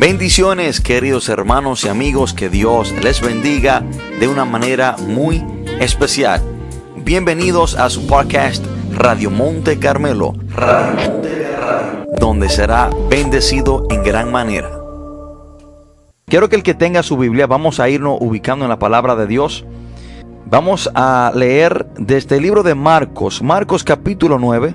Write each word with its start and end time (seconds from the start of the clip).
Bendiciones 0.00 0.80
queridos 0.80 1.28
hermanos 1.28 1.84
y 1.84 1.88
amigos, 1.88 2.32
que 2.32 2.48
Dios 2.48 2.90
les 3.02 3.20
bendiga 3.20 3.82
de 4.18 4.28
una 4.28 4.46
manera 4.46 4.96
muy 4.96 5.44
especial. 5.78 6.40
Bienvenidos 6.96 7.76
a 7.76 7.90
su 7.90 8.06
podcast 8.06 8.64
Radio 8.94 9.30
Monte 9.30 9.78
Carmelo, 9.78 10.32
donde 12.18 12.48
será 12.48 12.88
bendecido 13.10 13.86
en 13.90 14.02
gran 14.02 14.32
manera. 14.32 14.70
Quiero 16.24 16.48
que 16.48 16.56
el 16.56 16.62
que 16.62 16.72
tenga 16.72 17.02
su 17.02 17.18
Biblia, 17.18 17.46
vamos 17.46 17.78
a 17.78 17.90
irnos 17.90 18.16
ubicando 18.22 18.64
en 18.64 18.70
la 18.70 18.78
palabra 18.78 19.16
de 19.16 19.26
Dios. 19.26 19.66
Vamos 20.46 20.90
a 20.94 21.30
leer 21.34 21.86
desde 21.98 22.38
el 22.38 22.44
libro 22.44 22.62
de 22.62 22.74
Marcos, 22.74 23.42
Marcos 23.42 23.84
capítulo 23.84 24.38
9, 24.38 24.74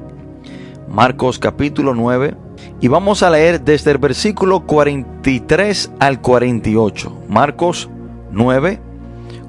Marcos 0.87 1.39
capítulo 1.39 1.95
9, 1.95 2.44
y 2.81 2.87
vamos 2.87 3.23
a 3.23 3.29
leer 3.29 3.61
desde 3.61 3.91
el 3.91 3.97
versículo 3.97 4.61
43 4.61 5.91
al 5.99 6.21
48. 6.21 7.23
Marcos 7.29 7.89
9, 8.31 8.79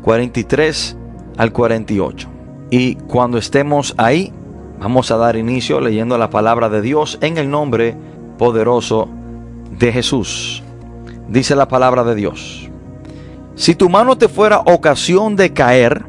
43 0.03 0.97
al 1.37 1.53
48. 1.53 2.29
Y 2.71 2.95
cuando 2.95 3.39
estemos 3.39 3.95
ahí, 3.97 4.33
vamos 4.79 5.11
a 5.11 5.17
dar 5.17 5.37
inicio 5.37 5.81
leyendo 5.81 6.19
la 6.19 6.31
palabra 6.31 6.69
de 6.69 6.81
Dios 6.83 7.19
en 7.21 7.39
el 7.39 7.51
nombre 7.51 7.97
poderoso 8.39 9.09
de 9.79 9.93
Jesús. 9.93 10.63
Dice 11.29 11.57
la 11.57 11.69
palabra 11.69 12.05
de 12.05 12.15
Dios. 12.15 12.71
Si 13.55 13.75
tu 13.75 13.89
mano 13.89 14.19
te 14.19 14.29
fuera 14.29 14.61
ocasión 14.61 15.35
de 15.35 15.53
caer, 15.53 16.05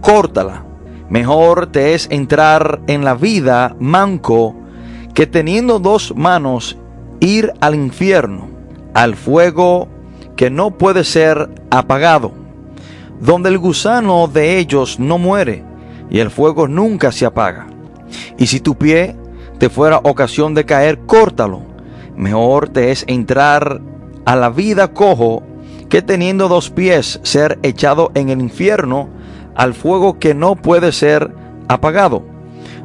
córtala. 0.00 0.64
Mejor 1.08 1.68
te 1.68 1.94
es 1.94 2.08
entrar 2.10 2.80
en 2.86 3.04
la 3.04 3.14
vida 3.14 3.74
manco 3.78 4.54
que 5.18 5.26
teniendo 5.26 5.80
dos 5.80 6.14
manos 6.14 6.76
ir 7.18 7.52
al 7.60 7.74
infierno, 7.74 8.50
al 8.94 9.16
fuego 9.16 9.88
que 10.36 10.48
no 10.48 10.70
puede 10.70 11.02
ser 11.02 11.50
apagado, 11.70 12.30
donde 13.20 13.48
el 13.48 13.58
gusano 13.58 14.28
de 14.28 14.58
ellos 14.58 15.00
no 15.00 15.18
muere 15.18 15.64
y 16.08 16.20
el 16.20 16.30
fuego 16.30 16.68
nunca 16.68 17.10
se 17.10 17.26
apaga. 17.26 17.66
Y 18.38 18.46
si 18.46 18.60
tu 18.60 18.76
pie 18.76 19.16
te 19.58 19.68
fuera 19.68 19.98
ocasión 20.04 20.54
de 20.54 20.64
caer, 20.64 21.00
córtalo. 21.00 21.62
Mejor 22.14 22.68
te 22.68 22.92
es 22.92 23.02
entrar 23.08 23.80
a 24.24 24.36
la 24.36 24.50
vida 24.50 24.94
cojo 24.94 25.42
que 25.88 26.00
teniendo 26.00 26.46
dos 26.46 26.70
pies 26.70 27.18
ser 27.24 27.58
echado 27.64 28.12
en 28.14 28.28
el 28.28 28.40
infierno 28.40 29.08
al 29.56 29.74
fuego 29.74 30.20
que 30.20 30.32
no 30.32 30.54
puede 30.54 30.92
ser 30.92 31.34
apagado, 31.66 32.22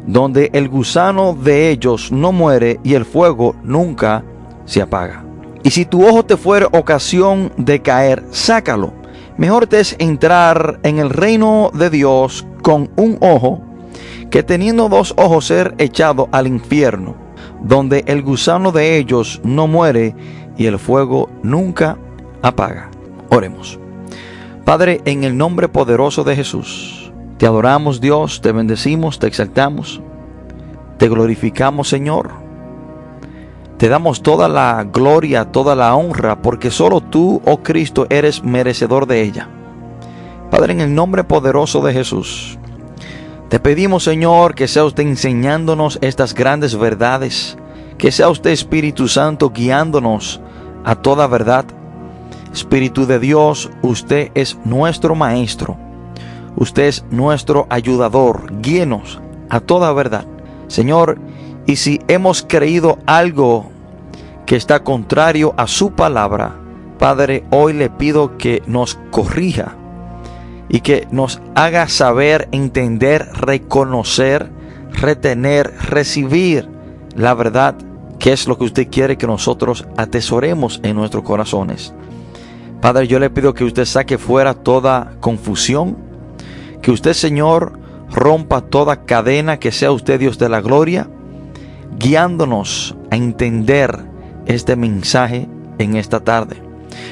donde 0.07 0.49
el 0.53 0.69
gusano 0.69 1.33
de 1.33 1.69
ellos 1.69 2.11
no 2.11 2.31
muere 2.31 2.79
y 2.83 2.93
el 2.93 3.05
fuego 3.05 3.55
nunca 3.63 4.23
se 4.65 4.81
apaga. 4.81 5.23
Y 5.63 5.71
si 5.71 5.85
tu 5.85 6.05
ojo 6.05 6.23
te 6.25 6.37
fuere 6.37 6.67
ocasión 6.71 7.51
de 7.57 7.81
caer, 7.81 8.23
sácalo. 8.31 8.93
Mejor 9.37 9.67
te 9.67 9.79
es 9.79 9.95
entrar 9.97 10.79
en 10.83 10.99
el 10.99 11.09
reino 11.09 11.71
de 11.73 11.89
Dios 11.89 12.45
con 12.61 12.91
un 12.95 13.17
ojo 13.21 13.61
que 14.29 14.43
teniendo 14.43 14.89
dos 14.89 15.13
ojos 15.17 15.45
ser 15.45 15.73
echado 15.77 16.27
al 16.31 16.47
infierno, 16.47 17.15
donde 17.61 18.03
el 18.07 18.21
gusano 18.21 18.71
de 18.71 18.97
ellos 18.97 19.41
no 19.43 19.67
muere 19.67 20.15
y 20.57 20.65
el 20.65 20.79
fuego 20.79 21.29
nunca 21.43 21.97
apaga. 22.41 22.89
Oremos. 23.29 23.79
Padre, 24.65 25.01
en 25.05 25.23
el 25.23 25.37
nombre 25.37 25.67
poderoso 25.67 26.23
de 26.23 26.35
Jesús, 26.35 27.02
te 27.37 27.45
adoramos 27.45 28.01
Dios, 28.01 28.41
te 28.41 28.51
bendecimos, 28.51 29.19
te 29.19 29.27
exaltamos, 29.27 30.01
te 30.97 31.09
glorificamos 31.09 31.89
Señor. 31.89 32.31
Te 33.77 33.89
damos 33.89 34.21
toda 34.21 34.47
la 34.47 34.85
gloria, 34.85 35.51
toda 35.51 35.75
la 35.75 35.93
honra, 35.95 36.41
porque 36.41 36.71
solo 36.71 37.01
tú, 37.01 37.41
oh 37.43 37.57
Cristo, 37.57 38.07
eres 38.09 38.43
merecedor 38.43 39.07
de 39.07 39.21
ella. 39.21 39.49
Padre, 40.49 40.73
en 40.73 40.81
el 40.81 40.95
nombre 40.95 41.23
poderoso 41.23 41.81
de 41.81 41.91
Jesús, 41.91 42.57
te 43.49 43.59
pedimos 43.59 44.03
Señor 44.03 44.55
que 44.55 44.67
sea 44.67 44.85
usted 44.85 45.03
enseñándonos 45.03 45.99
estas 46.01 46.33
grandes 46.33 46.77
verdades 46.77 47.57
que 47.97 48.11
sea 48.11 48.29
usted 48.29 48.49
Espíritu 48.49 49.07
Santo 49.07 49.51
guiándonos 49.51 50.41
a 50.83 50.95
toda 50.95 51.27
verdad. 51.27 51.65
Espíritu 52.51 53.05
de 53.05 53.19
Dios, 53.19 53.69
usted 53.81 54.31
es 54.35 54.57
nuestro 54.65 55.15
Maestro. 55.15 55.77
Usted 56.63 56.83
es 56.83 57.03
nuestro 57.11 57.67
ayudador. 57.69 58.61
Guíenos 58.61 59.19
a 59.49 59.59
toda 59.59 59.91
verdad. 59.91 60.23
Señor, 60.67 61.17
y 61.65 61.75
si 61.75 61.99
hemos 62.07 62.41
creído 62.41 62.99
algo 63.05 63.69
que 64.45 64.55
está 64.55 64.81
contrario 64.81 65.53
a 65.57 65.67
su 65.67 65.91
palabra, 65.91 66.55
Padre, 66.99 67.43
hoy 67.49 67.73
le 67.73 67.89
pido 67.89 68.37
que 68.37 68.63
nos 68.65 68.97
corrija 69.11 69.75
y 70.69 70.79
que 70.79 71.05
nos 71.11 71.41
haga 71.53 71.89
saber, 71.89 72.47
entender, 72.53 73.27
reconocer, 73.33 74.49
retener, 74.93 75.69
recibir 75.89 76.69
la 77.13 77.33
verdad, 77.33 77.75
que 78.19 78.31
es 78.31 78.47
lo 78.47 78.57
que 78.57 78.63
usted 78.63 78.87
quiere 78.89 79.17
que 79.17 79.27
nosotros 79.27 79.85
atesoremos 79.97 80.79
en 80.81 80.95
nuestros 80.95 81.25
corazones. 81.25 81.93
Padre, 82.79 83.09
yo 83.09 83.19
le 83.19 83.29
pido 83.29 83.53
que 83.53 83.65
usted 83.65 83.83
saque 83.83 84.17
fuera 84.17 84.53
toda 84.53 85.17
confusión, 85.19 86.12
que 86.83 86.91
usted, 86.91 87.13
Señor, 87.13 87.79
rompa 88.11 88.61
toda 88.61 89.05
cadena, 89.05 89.57
que 89.57 89.71
sea 89.71 89.91
usted 89.91 90.19
Dios 90.19 90.37
de 90.37 90.49
la 90.49 90.61
gloria, 90.61 91.09
guiándonos 91.97 92.95
a 93.09 93.15
entender 93.15 93.97
este 94.45 94.75
mensaje 94.75 95.47
en 95.79 95.95
esta 95.95 96.19
tarde. 96.19 96.57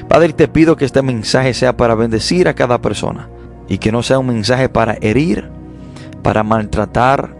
Padre, 0.08 0.34
te 0.34 0.48
pido 0.48 0.76
que 0.76 0.86
este 0.86 1.02
mensaje 1.02 1.54
sea 1.54 1.78
para 1.78 1.96
bendecir 1.96 2.48
a 2.48 2.54
cada 2.54 2.81
persona 2.81 3.30
y 3.68 3.78
que 3.78 3.92
no 3.92 4.04
sea 4.04 4.20
un 4.20 4.28
mensaje 4.28 4.68
para 4.68 4.98
herir, 5.02 5.50
para 6.22 6.44
maltratar 6.44 7.34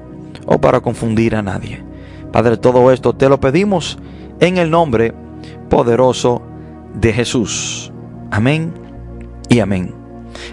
o 0.46 0.60
para 0.60 0.80
confundir 0.80 1.36
a 1.36 1.42
nadie. 1.42 1.84
Padre, 2.32 2.56
todo 2.56 2.92
esto 2.92 3.14
te 3.14 3.28
lo 3.28 3.42
pedimos 3.42 4.00
en 4.40 4.58
el 4.58 4.72
nombre 4.72 5.14
poderoso 5.70 6.42
de 6.94 7.12
Jesús. 7.12 7.92
Amén 8.32 8.74
y 9.50 9.60
amén. 9.60 10.01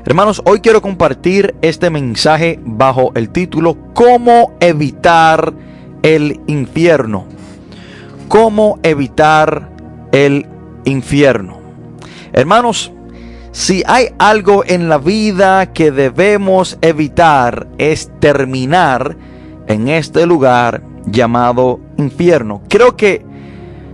Hermanos, 0.04 0.42
hoy 0.44 0.60
quiero 0.60 0.82
compartir 0.82 1.54
este 1.62 1.90
mensaje 1.90 2.58
bajo 2.64 3.12
el 3.14 3.30
título 3.30 3.76
¿Cómo 3.94 4.54
evitar 4.60 5.52
el 6.02 6.40
infierno? 6.46 7.26
¿Cómo 8.28 8.78
evitar 8.82 9.70
el 10.12 10.46
infierno? 10.84 11.58
Hermanos, 12.32 12.92
si 13.52 13.82
hay 13.86 14.10
algo 14.18 14.64
en 14.66 14.88
la 14.88 14.98
vida 14.98 15.72
que 15.72 15.90
debemos 15.90 16.78
evitar 16.80 17.66
es 17.78 18.10
terminar 18.20 19.16
en 19.66 19.88
este 19.88 20.26
lugar 20.26 20.82
llamado 21.06 21.80
infierno. 21.96 22.62
Creo 22.68 22.96
que 22.96 23.24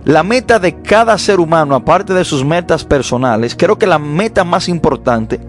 la 0.03 0.23
meta 0.23 0.59
de 0.59 0.81
cada 0.81 1.17
ser 1.17 1.39
humano, 1.39 1.73
aparte 1.73 2.13
de 2.13 2.23
sus 2.25 2.45
metas 2.45 2.83
personales, 2.83 3.55
creo 3.55 3.77
que 3.79 3.87
la 3.87 3.97
meta 3.97 4.43
más 4.43 4.69
importante, 4.69 5.39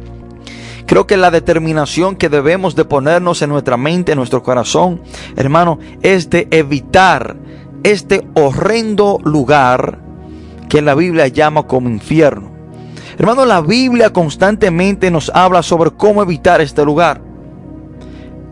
creo 0.86 1.06
que 1.06 1.16
la 1.16 1.30
determinación 1.30 2.16
que 2.16 2.28
debemos 2.28 2.74
de 2.74 2.84
ponernos 2.84 3.42
en 3.42 3.50
nuestra 3.50 3.76
mente, 3.76 4.12
en 4.12 4.18
nuestro 4.18 4.42
corazón, 4.42 5.02
hermano, 5.36 5.78
es 6.02 6.30
de 6.30 6.48
evitar 6.50 7.36
este 7.82 8.26
horrendo 8.34 9.18
lugar 9.22 10.00
que 10.68 10.82
la 10.82 10.94
Biblia 10.94 11.28
llama 11.28 11.66
como 11.66 11.88
infierno. 11.88 12.50
Hermano, 13.18 13.44
la 13.44 13.60
Biblia 13.60 14.12
constantemente 14.12 15.10
nos 15.10 15.30
habla 15.30 15.62
sobre 15.62 15.90
cómo 15.90 16.22
evitar 16.22 16.60
este 16.60 16.84
lugar. 16.84 17.20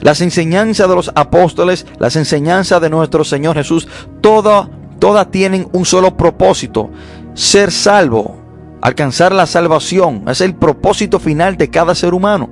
Las 0.01 0.21
enseñanzas 0.21 0.89
de 0.89 0.95
los 0.95 1.11
apóstoles, 1.15 1.87
las 1.99 2.17
enseñanzas 2.17 2.81
de 2.81 2.91
nuestro 2.91 3.25
Señor 3.25 3.57
Jesús, 3.57 3.89
todas, 4.21 4.69
todas 4.99 5.31
tienen 5.31 5.69
un 5.73 5.85
solo 5.85 6.17
propósito, 6.17 6.91
ser 7.35 7.71
salvo, 7.73 8.44
alcanzar 8.85 9.33
la 9.33 9.47
salvación. 9.47 10.25
Es 10.29 10.43
el 10.43 10.55
propósito 10.55 11.19
final 11.19 11.57
de 11.57 11.71
cada 11.71 11.95
ser 11.95 12.13
humano, 12.13 12.51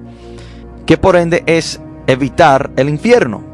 que 0.87 0.97
por 0.97 1.15
ende 1.15 1.45
es 1.47 1.79
evitar 2.07 2.71
el 2.77 2.89
infierno. 2.89 3.45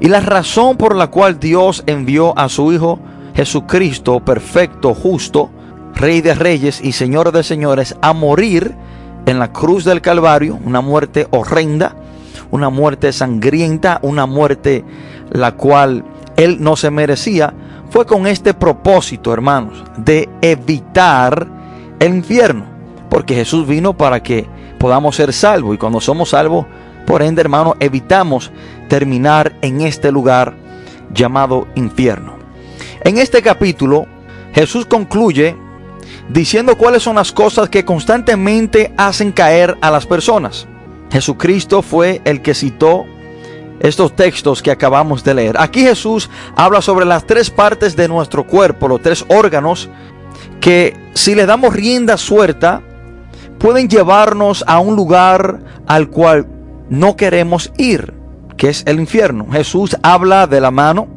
Y 0.00 0.08
la 0.08 0.20
razón 0.20 0.78
por 0.78 0.96
la 0.96 1.08
cual 1.08 1.38
Dios 1.38 1.84
envió 1.86 2.36
a 2.38 2.48
su 2.48 2.72
Hijo 2.72 2.98
Jesucristo, 3.34 4.20
perfecto, 4.20 4.94
justo, 4.94 5.50
Rey 5.94 6.22
de 6.22 6.34
Reyes 6.34 6.80
y 6.82 6.92
Señor 6.92 7.30
de 7.30 7.42
Señores, 7.42 7.94
a 8.00 8.14
morir 8.14 8.74
en 9.26 9.38
la 9.38 9.52
cruz 9.52 9.84
del 9.84 10.00
Calvario, 10.00 10.58
una 10.64 10.80
muerte 10.80 11.28
horrenda, 11.30 11.94
una 12.50 12.70
muerte 12.70 13.12
sangrienta, 13.12 13.98
una 14.00 14.24
muerte 14.24 14.82
la 15.30 15.52
cual 15.56 16.04
él 16.36 16.56
no 16.58 16.74
se 16.74 16.90
merecía, 16.90 17.52
fue 17.90 18.06
con 18.06 18.26
este 18.26 18.54
propósito, 18.54 19.30
hermanos, 19.34 19.84
de 19.98 20.30
evitar 20.40 21.61
el 22.06 22.14
infierno. 22.14 22.64
Porque 23.08 23.34
Jesús 23.34 23.66
vino 23.66 23.96
para 23.96 24.22
que 24.22 24.46
podamos 24.78 25.16
ser 25.16 25.32
salvos 25.32 25.74
y 25.74 25.78
cuando 25.78 26.00
somos 26.00 26.30
salvos, 26.30 26.66
por 27.06 27.22
ende, 27.22 27.40
hermanos, 27.40 27.74
evitamos 27.80 28.50
terminar 28.88 29.52
en 29.62 29.80
este 29.82 30.10
lugar 30.10 30.54
llamado 31.12 31.68
infierno. 31.74 32.36
En 33.04 33.18
este 33.18 33.42
capítulo, 33.42 34.06
Jesús 34.54 34.86
concluye 34.86 35.56
diciendo 36.28 36.76
cuáles 36.76 37.02
son 37.02 37.16
las 37.16 37.32
cosas 37.32 37.68
que 37.68 37.84
constantemente 37.84 38.92
hacen 38.96 39.32
caer 39.32 39.76
a 39.80 39.90
las 39.90 40.06
personas. 40.06 40.66
Jesucristo 41.10 41.82
fue 41.82 42.22
el 42.24 42.40
que 42.40 42.54
citó 42.54 43.04
estos 43.80 44.14
textos 44.14 44.62
que 44.62 44.70
acabamos 44.70 45.24
de 45.24 45.34
leer. 45.34 45.56
Aquí 45.58 45.82
Jesús 45.82 46.30
habla 46.56 46.80
sobre 46.80 47.04
las 47.04 47.26
tres 47.26 47.50
partes 47.50 47.96
de 47.96 48.08
nuestro 48.08 48.46
cuerpo, 48.46 48.88
los 48.88 49.02
tres 49.02 49.24
órganos, 49.28 49.90
que 50.60 50.96
si 51.14 51.34
le 51.34 51.46
damos 51.46 51.74
rienda 51.74 52.16
suelta, 52.16 52.82
pueden 53.58 53.88
llevarnos 53.88 54.64
a 54.66 54.78
un 54.80 54.96
lugar 54.96 55.60
al 55.86 56.08
cual 56.08 56.46
no 56.88 57.16
queremos 57.16 57.72
ir, 57.78 58.14
que 58.56 58.68
es 58.68 58.82
el 58.86 59.00
infierno. 59.00 59.46
Jesús 59.50 59.96
habla 60.02 60.46
de 60.46 60.60
la 60.60 60.70
mano, 60.70 61.08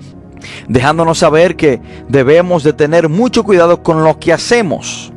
dejándonos 0.68 1.20
saber 1.20 1.56
que 1.56 1.82
debemos 2.08 2.64
de 2.64 2.74
tener 2.74 3.10
mucho 3.10 3.44
cuidado 3.44 3.84
con 3.84 4.04
lo 4.04 4.20
que 4.20 4.34
hacemos. 4.34 5.12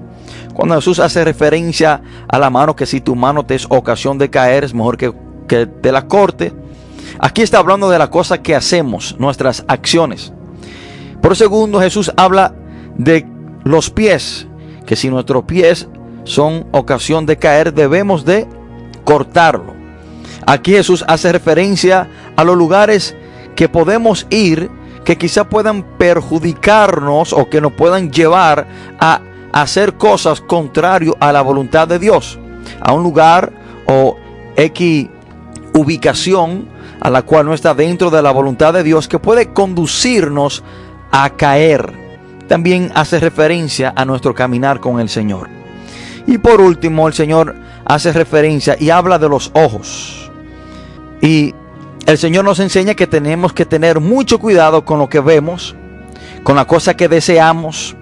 Cuando 0.54 0.74
Jesús 0.74 0.98
hace 0.98 1.24
referencia 1.24 2.02
a 2.28 2.38
la 2.38 2.50
mano, 2.50 2.74
que 2.74 2.86
si 2.86 3.00
tu 3.00 3.14
mano 3.14 3.46
te 3.46 3.54
es 3.54 3.66
ocasión 3.68 4.18
de 4.18 4.30
caer, 4.30 4.64
es 4.64 4.74
mejor 4.74 4.96
que, 4.96 5.12
que 5.46 5.66
te 5.66 5.92
la 5.92 6.08
corte. 6.08 6.52
Aquí 7.20 7.42
está 7.42 7.58
hablando 7.58 7.88
de 7.88 7.98
la 7.98 8.10
cosa 8.10 8.42
que 8.42 8.56
hacemos, 8.56 9.16
nuestras 9.18 9.64
acciones. 9.68 10.32
Por 11.22 11.36
segundo, 11.36 11.80
Jesús 11.80 12.12
habla 12.16 12.54
de 12.96 13.37
los 13.64 13.90
pies, 13.90 14.46
que 14.86 14.96
si 14.96 15.08
nuestros 15.10 15.44
pies 15.44 15.88
son 16.24 16.66
ocasión 16.72 17.26
de 17.26 17.36
caer, 17.36 17.74
debemos 17.74 18.24
de 18.24 18.46
cortarlo. 19.04 19.74
Aquí 20.46 20.72
Jesús 20.72 21.04
hace 21.08 21.32
referencia 21.32 22.08
a 22.36 22.44
los 22.44 22.56
lugares 22.56 23.14
que 23.54 23.68
podemos 23.68 24.26
ir 24.30 24.70
que 25.04 25.16
quizá 25.16 25.48
puedan 25.48 25.82
perjudicarnos 25.96 27.32
o 27.32 27.48
que 27.48 27.60
nos 27.60 27.72
puedan 27.72 28.10
llevar 28.10 28.66
a 29.00 29.20
hacer 29.52 29.94
cosas 29.94 30.40
contrario 30.40 31.16
a 31.18 31.32
la 31.32 31.40
voluntad 31.40 31.88
de 31.88 31.98
Dios. 31.98 32.38
A 32.80 32.92
un 32.92 33.02
lugar 33.02 33.52
o 33.86 34.16
X 34.56 35.08
ubicación 35.72 36.68
a 37.00 37.10
la 37.10 37.22
cual 37.22 37.46
no 37.46 37.54
está 37.54 37.74
dentro 37.74 38.10
de 38.10 38.20
la 38.20 38.32
voluntad 38.32 38.74
de 38.74 38.82
Dios 38.82 39.08
que 39.08 39.18
puede 39.18 39.52
conducirnos 39.52 40.62
a 41.10 41.30
caer. 41.30 42.07
También 42.48 42.90
hace 42.94 43.20
referencia 43.20 43.92
a 43.94 44.04
nuestro 44.04 44.34
caminar 44.34 44.80
con 44.80 45.00
el 45.00 45.08
Señor. 45.08 45.48
Y 46.26 46.38
por 46.38 46.60
último, 46.60 47.06
el 47.06 47.14
Señor 47.14 47.54
hace 47.84 48.12
referencia 48.12 48.76
y 48.78 48.90
habla 48.90 49.18
de 49.18 49.28
los 49.28 49.50
ojos. 49.54 50.30
Y 51.20 51.54
el 52.06 52.18
Señor 52.18 52.44
nos 52.44 52.58
enseña 52.58 52.94
que 52.94 53.06
tenemos 53.06 53.52
que 53.52 53.66
tener 53.66 54.00
mucho 54.00 54.38
cuidado 54.38 54.84
con 54.84 54.98
lo 54.98 55.08
que 55.08 55.20
vemos, 55.20 55.76
con 56.42 56.56
las 56.56 56.66
cosas 56.66 56.94
que 56.94 57.08
deseamos, 57.08 57.94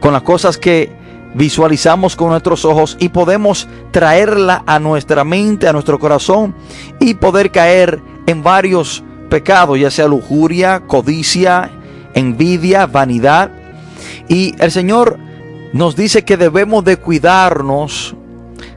con 0.00 0.12
las 0.12 0.22
cosas 0.22 0.56
que 0.56 0.90
visualizamos 1.34 2.16
con 2.16 2.30
nuestros 2.30 2.64
ojos 2.64 2.96
y 2.98 3.10
podemos 3.10 3.68
traerla 3.90 4.62
a 4.66 4.78
nuestra 4.78 5.22
mente, 5.22 5.68
a 5.68 5.72
nuestro 5.72 5.98
corazón 5.98 6.54
y 6.98 7.14
poder 7.14 7.50
caer 7.50 8.00
en 8.26 8.42
varios 8.42 9.04
pecados, 9.28 9.78
ya 9.78 9.90
sea 9.90 10.08
lujuria, 10.08 10.80
codicia, 10.86 11.70
envidia, 12.14 12.86
vanidad. 12.86 13.50
Y 14.28 14.54
el 14.58 14.70
Señor 14.70 15.18
nos 15.72 15.96
dice 15.96 16.24
que 16.24 16.36
debemos 16.36 16.84
de 16.84 16.96
cuidarnos 16.96 18.14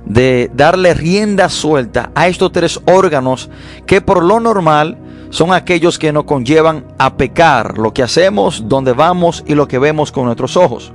de 0.06 0.50
darle 0.54 0.94
rienda 0.94 1.50
suelta 1.50 2.12
a 2.16 2.28
estos 2.28 2.51
tres 2.51 2.80
órganos 2.86 3.50
que 3.86 4.01
por 4.01 4.24
lo 4.24 4.40
normal 4.40 4.98
son 5.30 5.54
aquellos 5.54 6.00
que 6.00 6.12
nos 6.12 6.24
conllevan 6.24 6.86
a 6.98 7.16
pecar, 7.16 7.78
lo 7.78 7.94
que 7.94 8.01
hacemos, 8.01 8.68
donde 8.68 8.94
vamos 8.94 9.44
y 9.48 9.54
lo 9.54 9.68
que 9.68 9.78
vemos 9.78 10.12
con 10.12 10.25
nuestros 10.25 10.57
ojos. 10.57 10.92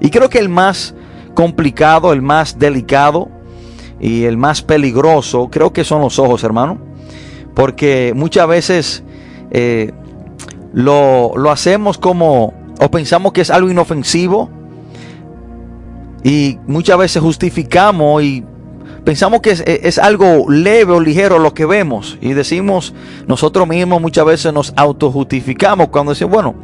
Y 0.00 0.08
creo 0.10 0.30
que 0.30 0.38
el 0.38 0.48
más 0.48 0.94
complicado, 1.34 2.12
el 2.12 2.22
más 2.22 2.58
delicado 2.58 3.28
y 4.00 4.24
el 4.24 4.38
más 4.38 4.62
peligroso, 4.62 5.48
creo 5.50 5.72
que 5.72 5.84
son 5.84 6.00
los 6.00 6.18
ojos, 6.18 6.42
hermano 6.42 6.90
porque 7.54 8.12
muchas 8.14 8.48
veces 8.48 9.02
eh, 9.50 9.92
lo, 10.72 11.50
hacemos 11.50 11.98
como, 11.98 12.54
o 12.80 12.90
pensamos 12.90 13.32
que 13.32 13.42
es 13.42 13.50
algo 13.50 13.70
inofensivo, 13.70 14.50
y 16.22 16.58
muchas 16.66 16.98
veces 16.98 17.22
justificamos 17.22 18.22
y 18.22 18.44
pensamos 19.04 19.40
que 19.40 19.50
es, 19.82 19.98
algo 19.98 20.50
leve 20.50 20.92
o 20.92 21.00
ligero 21.00 21.38
lo 21.38 21.54
que 21.54 21.64
vemos 21.64 22.18
y 22.20 22.34
decimos 22.34 22.92
nosotros 23.26 23.66
mismos 23.66 24.02
muchas 24.02 24.26
veces 24.26 24.52
nos 24.52 24.74
autojustificamos 24.76 25.88
cuando 25.88 26.12
decimos, 26.12 26.34
bueno, 26.34 26.54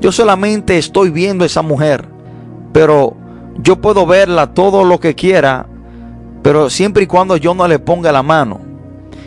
yo 0.00 0.10
solamente 0.10 0.78
estoy 0.78 1.10
viendo 1.10 1.44
a 1.44 1.46
esa 1.46 1.62
mujer, 1.62 2.08
pero 2.72 3.16
yo 3.58 3.80
puedo 3.80 4.06
verla 4.06 4.52
todo 4.52 4.84
lo 4.84 4.98
que 4.98 5.14
quiera, 5.14 5.66
pero 6.42 6.70
siempre 6.70 7.04
y 7.04 7.06
cuando 7.06 7.36
yo 7.36 7.54
no 7.54 7.68
le 7.68 7.78
ponga 7.78 8.10
la 8.10 8.22
mano. 8.22 8.73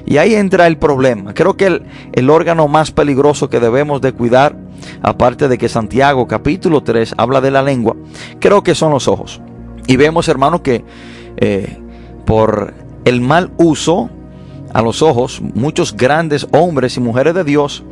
Y 0.08 0.20
ahí 0.20 0.36
entra 0.36 0.68
el 0.68 0.78
problema. 0.78 1.34
Creo 1.34 1.58
que 1.58 1.82
el, 2.14 2.30
órgano 2.30 2.70
más 2.70 2.92
peligroso 2.92 3.50
que 3.50 3.60
debemos 3.60 4.00
de 4.00 4.14
cuidar, 4.14 4.56
aparte 5.02 5.50
de 5.50 5.58
que 5.58 5.68
Santiago 5.68 6.28
capítulo 6.28 6.82
3 6.82 7.16
habla 7.18 7.42
de 7.42 7.52
la 7.52 7.62
lengua, 7.62 7.94
creo 8.40 8.64
que 8.64 8.74
son 8.74 8.92
los 8.94 9.10
ojos. 9.10 9.42
Y 9.86 9.98
vemos, 9.98 10.30
hermanos, 10.30 10.62
que 10.62 10.86
eh, 11.36 11.78
por 12.26 12.74
el 13.04 13.20
mal 13.20 13.52
uso 13.58 14.10
a 14.74 14.82
los 14.82 15.02
ojos, 15.02 15.42
muchos 15.42 15.94
grandes 15.94 16.48
hombres 16.54 16.96
y 16.96 17.02
mujeres 17.02 17.34
de 17.34 17.44
Dios 17.44 17.84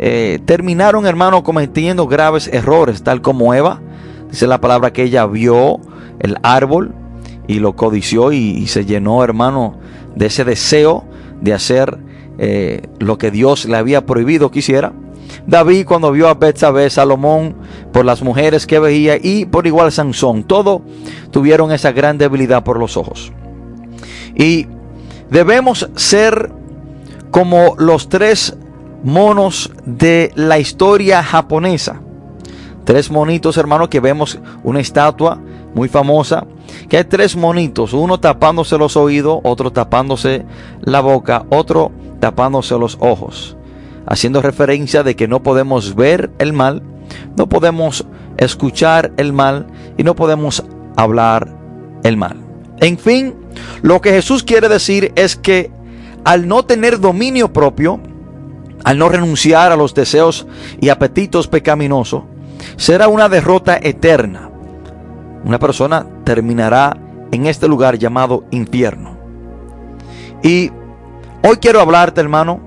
eh, 0.00 0.40
terminaron, 0.44 1.06
hermano, 1.06 1.44
cometiendo 1.44 2.08
graves 2.08 2.48
errores, 2.52 3.04
tal 3.04 3.22
como 3.22 3.54
Eva. 3.54 3.80
Dice 4.28 4.48
la 4.48 4.60
palabra 4.60 4.92
que 4.92 5.04
ella 5.04 5.24
vio 5.26 5.78
el 6.18 6.36
árbol 6.42 6.96
y 7.46 7.60
lo 7.60 7.76
codició 7.76 8.32
y, 8.32 8.38
y 8.38 8.66
se 8.66 8.84
llenó, 8.84 9.22
hermano, 9.22 9.78
de 10.16 10.26
ese 10.26 10.44
deseo 10.44 11.04
de 11.40 11.52
hacer 11.52 11.98
eh, 12.38 12.82
lo 12.98 13.18
que 13.18 13.30
Dios 13.30 13.66
le 13.66 13.76
había 13.76 14.06
prohibido 14.06 14.50
que 14.50 14.60
hiciera. 14.60 14.92
David 15.46 15.86
cuando 15.86 16.10
vio 16.12 16.28
a 16.28 16.34
Betsabé, 16.34 16.90
Salomón 16.90 17.54
por 17.92 18.04
las 18.04 18.22
mujeres 18.22 18.66
que 18.66 18.78
veía 18.78 19.16
y 19.16 19.44
por 19.44 19.66
igual 19.66 19.92
Sansón, 19.92 20.44
todo 20.44 20.82
tuvieron 21.30 21.72
esa 21.72 21.92
gran 21.92 22.18
debilidad 22.18 22.64
por 22.64 22.78
los 22.78 22.96
ojos. 22.96 23.32
Y 24.34 24.66
debemos 25.30 25.88
ser 25.96 26.52
como 27.30 27.74
los 27.78 28.08
tres 28.08 28.56
monos 29.02 29.70
de 29.84 30.32
la 30.34 30.58
historia 30.58 31.22
japonesa. 31.22 32.00
Tres 32.84 33.10
monitos, 33.10 33.56
hermanos, 33.56 33.88
que 33.88 34.00
vemos 34.00 34.38
una 34.64 34.80
estatua 34.80 35.40
muy 35.74 35.88
famosa 35.88 36.46
que 36.88 36.96
hay 36.96 37.04
tres 37.04 37.36
monitos, 37.36 37.92
uno 37.92 38.20
tapándose 38.20 38.78
los 38.78 38.96
oídos, 38.96 39.40
otro 39.44 39.72
tapándose 39.72 40.44
la 40.80 41.00
boca, 41.00 41.44
otro 41.50 41.92
tapándose 42.20 42.78
los 42.78 42.96
ojos, 43.00 43.56
haciendo 44.06 44.42
referencia 44.42 45.02
de 45.02 45.16
que 45.16 45.28
no 45.28 45.42
podemos 45.42 45.94
ver 45.94 46.30
el 46.38 46.52
mal, 46.52 46.82
no 47.36 47.48
podemos 47.48 48.06
escuchar 48.36 49.12
el 49.16 49.32
mal 49.32 49.66
y 49.96 50.04
no 50.04 50.14
podemos 50.14 50.64
hablar 50.96 51.56
el 52.02 52.16
mal. 52.16 52.36
En 52.78 52.98
fin, 52.98 53.34
lo 53.82 54.00
que 54.00 54.10
Jesús 54.10 54.42
quiere 54.42 54.68
decir 54.68 55.12
es 55.16 55.36
que 55.36 55.70
al 56.24 56.48
no 56.48 56.64
tener 56.64 57.00
dominio 57.00 57.52
propio, 57.52 58.00
al 58.84 58.98
no 58.98 59.08
renunciar 59.08 59.72
a 59.72 59.76
los 59.76 59.94
deseos 59.94 60.46
y 60.80 60.88
apetitos 60.88 61.48
pecaminosos, 61.48 62.24
será 62.76 63.08
una 63.08 63.28
derrota 63.28 63.78
eterna 63.80 64.50
una 65.44 65.58
persona 65.58 66.06
terminará 66.30 66.96
en 67.32 67.46
este 67.46 67.66
lugar 67.66 67.98
llamado 67.98 68.44
infierno. 68.52 69.16
Y 70.44 70.70
hoy 71.42 71.56
quiero 71.60 71.80
hablarte, 71.80 72.20
hermano, 72.20 72.60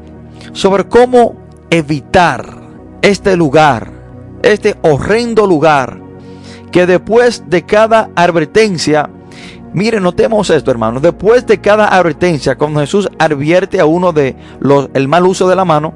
sobre 0.52 0.84
cómo 0.84 1.38
evitar 1.70 2.60
este 3.02 3.38
lugar, 3.38 3.90
este 4.42 4.76
horrendo 4.82 5.48
lugar, 5.48 5.98
que 6.74 6.86
después 6.86 7.44
de 7.48 7.62
cada 7.62 8.10
advertencia, 8.16 9.10
miren, 9.72 10.04
notemos 10.04 10.50
esto, 10.50 10.70
hermano, 10.70 11.00
después 11.00 11.48
de 11.48 11.62
cada 11.62 11.88
advertencia, 11.88 12.58
cuando 12.58 12.82
Jesús 12.82 13.08
advierte 13.18 13.80
a 13.80 13.86
uno 13.86 14.12
de 14.12 14.36
los 14.60 14.90
el 14.94 15.08
mal 15.08 15.26
uso 15.26 15.48
de 15.48 15.56
la 15.56 15.64
mano, 15.64 15.94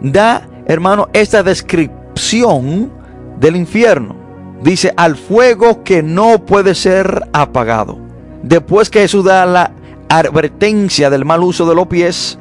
da, 0.00 0.46
hermano, 0.66 1.08
esta 1.12 1.42
descripción 1.42 2.92
del 3.40 3.56
infierno. 3.56 4.21
Dice, 4.62 4.92
al 4.96 5.16
fuego 5.16 5.82
que 5.82 6.02
no 6.02 6.44
puede 6.46 6.74
ser 6.74 7.28
apagado. 7.32 7.98
Después 8.42 8.90
que 8.90 9.00
Jesús 9.00 9.24
da 9.24 9.44
la 9.46 9.72
advertencia 10.08 11.10
del 11.10 11.24
mal 11.24 11.42
uso 11.42 11.68
de 11.68 11.74
los 11.74 11.88
pies, 11.88 12.38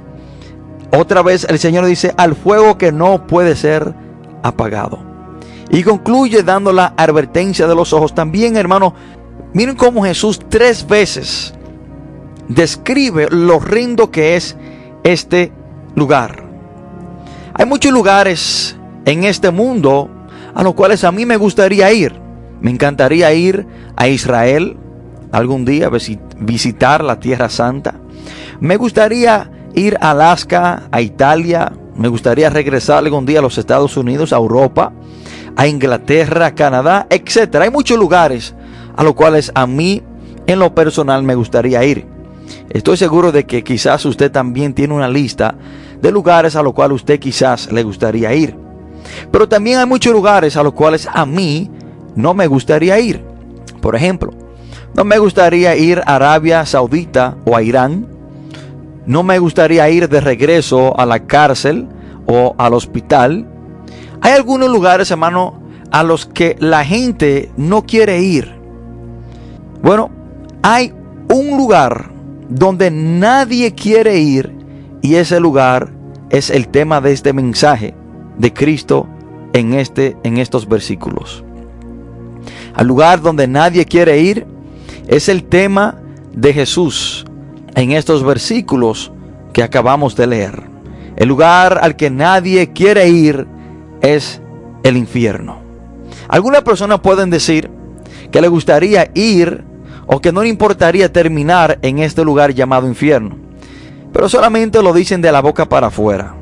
otra 0.92 1.22
vez 1.22 1.46
el 1.50 1.58
Señor 1.58 1.86
dice, 1.86 2.14
al 2.18 2.36
fuego 2.36 2.78
que 2.78 2.92
no 2.92 3.26
puede 3.26 3.56
ser 3.56 3.94
apagado. 4.44 5.00
Y 5.70 5.84
concluye 5.84 6.44
dando 6.44 6.74
la 6.74 6.94
advertencia 6.98 7.66
de 7.66 7.76
los 7.76 7.94
ojos. 7.94 8.14
También, 8.14 8.58
hermano, 8.58 8.94
miren 9.54 9.76
cómo 9.76 10.04
Jesús 10.04 10.40
tres 10.50 10.86
veces 10.86 11.54
describe 12.50 13.28
lo 13.32 13.58
horrendo 13.58 14.12
que 14.12 14.36
es 14.36 14.58
este 15.04 15.52
lugar. 15.96 16.44
Hay 17.54 17.66
muchos 17.66 17.92
lugares 17.92 18.76
en 19.06 19.24
este 19.24 19.50
mundo 19.52 20.10
a 20.54 20.64
los 20.64 20.74
cuales 20.74 21.04
a 21.04 21.12
mí 21.12 21.26
me 21.26 21.38
gustaría 21.38 21.92
ir. 21.92 22.14
Me 22.62 22.72
encantaría 22.72 23.34
ir 23.34 23.66
a 23.96 24.08
Israel 24.08 24.78
algún 25.32 25.66
día, 25.66 25.90
visitar 26.38 27.04
la 27.04 27.20
Tierra 27.20 27.50
Santa. 27.50 27.96
Me 28.60 28.78
gustaría 28.78 29.50
ir 29.74 29.98
a 30.02 30.12
Alaska, 30.12 30.84
a 30.92 31.02
Italia. 31.02 31.72
Me 31.96 32.08
gustaría 32.08 32.50
regresar 32.50 33.00
algún 33.00 33.26
día 33.26 33.40
a 33.40 33.42
los 33.42 33.58
Estados 33.58 33.98
Unidos, 33.98 34.34
a 34.34 34.38
Europa, 34.38 34.94
a 35.56 35.68
Inglaterra, 35.68 36.54
Canadá, 36.54 37.08
etc. 37.10 37.56
Hay 37.56 37.70
muchos 37.70 37.98
lugares 37.98 38.54
a 38.96 39.04
los 39.04 39.16
cuales 39.16 39.52
a 39.56 39.66
mí 39.66 40.04
en 40.48 40.60
lo 40.60 40.76
personal 40.76 41.24
me 41.24 41.36
gustaría 41.36 41.84
ir. 41.84 42.06
Estoy 42.70 42.98
seguro 42.98 43.32
de 43.32 43.46
que 43.46 43.64
quizás 43.64 44.06
usted 44.06 44.32
también 44.32 44.74
tiene 44.74 44.94
una 44.94 45.10
lista 45.10 45.56
de 46.02 46.12
lugares 46.12 46.56
a 46.56 46.64
los 46.64 46.74
cuales 46.74 46.96
usted 46.96 47.20
quizás 47.20 47.72
le 47.72 47.84
gustaría 47.84 48.34
ir. 48.34 48.56
Pero 49.32 49.48
también 49.48 49.80
hay 49.80 49.86
muchos 49.86 50.14
lugares 50.14 50.58
a 50.58 50.64
los 50.64 50.74
cuales 50.74 51.08
a 51.12 51.26
mí 51.26 51.70
no 52.16 52.34
me 52.34 52.48
gustaría 52.48 53.00
ir. 53.00 53.24
Por 53.82 53.96
ejemplo, 53.96 54.34
no 54.94 55.04
me 55.04 55.18
gustaría 55.18 55.76
ir 55.76 56.02
a 56.06 56.16
Arabia 56.16 56.66
Saudita 56.66 57.38
o 57.46 57.56
a 57.56 57.64
Irán. 57.64 58.08
No 59.06 59.24
me 59.24 59.40
gustaría 59.40 59.90
ir 59.90 60.10
de 60.10 60.22
regreso 60.22 60.98
a 61.00 61.06
la 61.06 61.20
cárcel 61.20 61.88
o 62.28 62.56
al 62.58 62.74
hospital. 62.74 63.48
Hay 64.22 64.34
algunos 64.34 64.70
lugares, 64.70 65.10
hermano, 65.10 65.62
a 65.92 66.04
los 66.04 66.26
que 66.26 66.56
la 66.60 66.86
gente 66.86 67.52
no 67.58 67.86
quiere 67.86 68.22
ir. 68.22 68.54
Bueno, 69.82 70.12
hay 70.62 70.94
un 71.30 71.58
lugar 71.58 72.12
donde 72.50 72.92
nadie 72.92 73.74
quiere 73.74 74.20
ir 74.20 74.54
y 75.02 75.16
ese 75.16 75.40
lugar 75.40 75.92
es 76.30 76.50
el 76.50 76.68
tema 76.68 77.02
de 77.02 77.14
este 77.14 77.34
mensaje 77.34 77.96
de 78.42 78.52
Cristo 78.52 79.08
en, 79.54 79.74
este, 79.74 80.18
en 80.24 80.38
estos 80.38 80.68
versículos. 80.68 81.44
Al 82.74 82.88
lugar 82.88 83.22
donde 83.22 83.48
nadie 83.48 83.86
quiere 83.86 84.20
ir 84.20 84.48
es 85.08 85.30
el 85.30 85.44
tema 85.44 86.00
de 86.34 86.52
Jesús 86.52 87.26
en 87.76 87.92
estos 87.92 88.24
versículos 88.24 89.12
que 89.54 89.62
acabamos 89.62 90.16
de 90.16 90.28
leer. 90.28 90.64
El 91.18 91.28
lugar 91.28 91.80
al 91.82 91.96
que 91.96 92.10
nadie 92.10 92.72
quiere 92.72 93.08
ir 93.10 93.46
es 94.02 94.42
el 94.84 94.98
infierno. 94.98 95.62
Algunas 96.28 96.64
personas 96.64 97.02
pueden 97.02 97.30
decir 97.30 97.70
que 98.32 98.42
le 98.42 98.48
gustaría 98.48 99.12
ir 99.14 99.64
o 100.08 100.20
que 100.20 100.32
no 100.32 100.42
le 100.42 100.50
importaría 100.50 101.14
terminar 101.14 101.78
en 101.84 102.00
este 102.00 102.24
lugar 102.24 102.54
llamado 102.54 102.88
infierno. 102.88 103.38
Pero 104.12 104.28
solamente 104.30 104.82
lo 104.82 104.94
dicen 104.94 105.22
de 105.22 105.32
la 105.32 105.42
boca 105.42 105.70
para 105.70 105.88
afuera. 105.88 106.36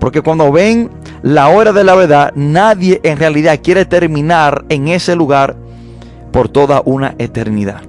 Porque 0.00 0.20
cuando 0.20 0.50
ven 0.50 0.90
la 1.24 1.48
hora 1.48 1.72
de 1.72 1.84
la 1.84 1.94
verdad, 1.94 2.32
nadie 2.34 3.00
en 3.02 3.16
realidad 3.16 3.60
quiere 3.62 3.86
terminar 3.86 4.66
en 4.68 4.88
ese 4.88 5.16
lugar 5.16 5.56
por 6.30 6.50
toda 6.50 6.82
una 6.84 7.14
eternidad. 7.16 7.80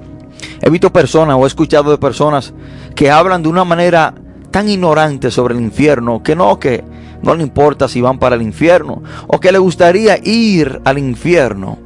He 0.62 0.70
visto 0.70 0.94
personas 0.94 1.36
o 1.38 1.44
he 1.44 1.48
escuchado 1.48 1.92
de 1.92 1.98
personas 1.98 2.54
que 2.96 3.12
hablan 3.12 3.44
de 3.44 3.50
una 3.50 3.66
manera 3.66 4.14
tan 4.52 4.70
ignorante 4.70 5.32
sobre 5.32 5.54
el 5.54 5.60
infierno 5.60 6.24
que 6.24 6.34
no, 6.34 6.58
que 6.62 6.82
no 7.24 7.36
le 7.36 7.44
importa 7.44 7.90
si 7.90 8.00
van 8.00 8.20
para 8.20 8.38
el 8.38 8.42
infierno 8.42 9.04
o 9.28 9.38
que 9.38 9.52
le 9.52 9.58
gustaría 9.58 10.18
ir 10.24 10.80
al 10.86 10.98
infierno. 10.98 11.78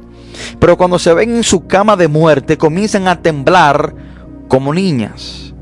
Pero 0.60 0.76
cuando 0.76 1.00
se 1.00 1.12
ven 1.14 1.34
en 1.34 1.42
su 1.42 1.66
cama 1.66 1.96
de 1.96 2.06
muerte 2.06 2.58
comienzan 2.58 3.08
a 3.08 3.22
temblar 3.22 3.92
como 4.46 4.72
niñas. 4.72 5.52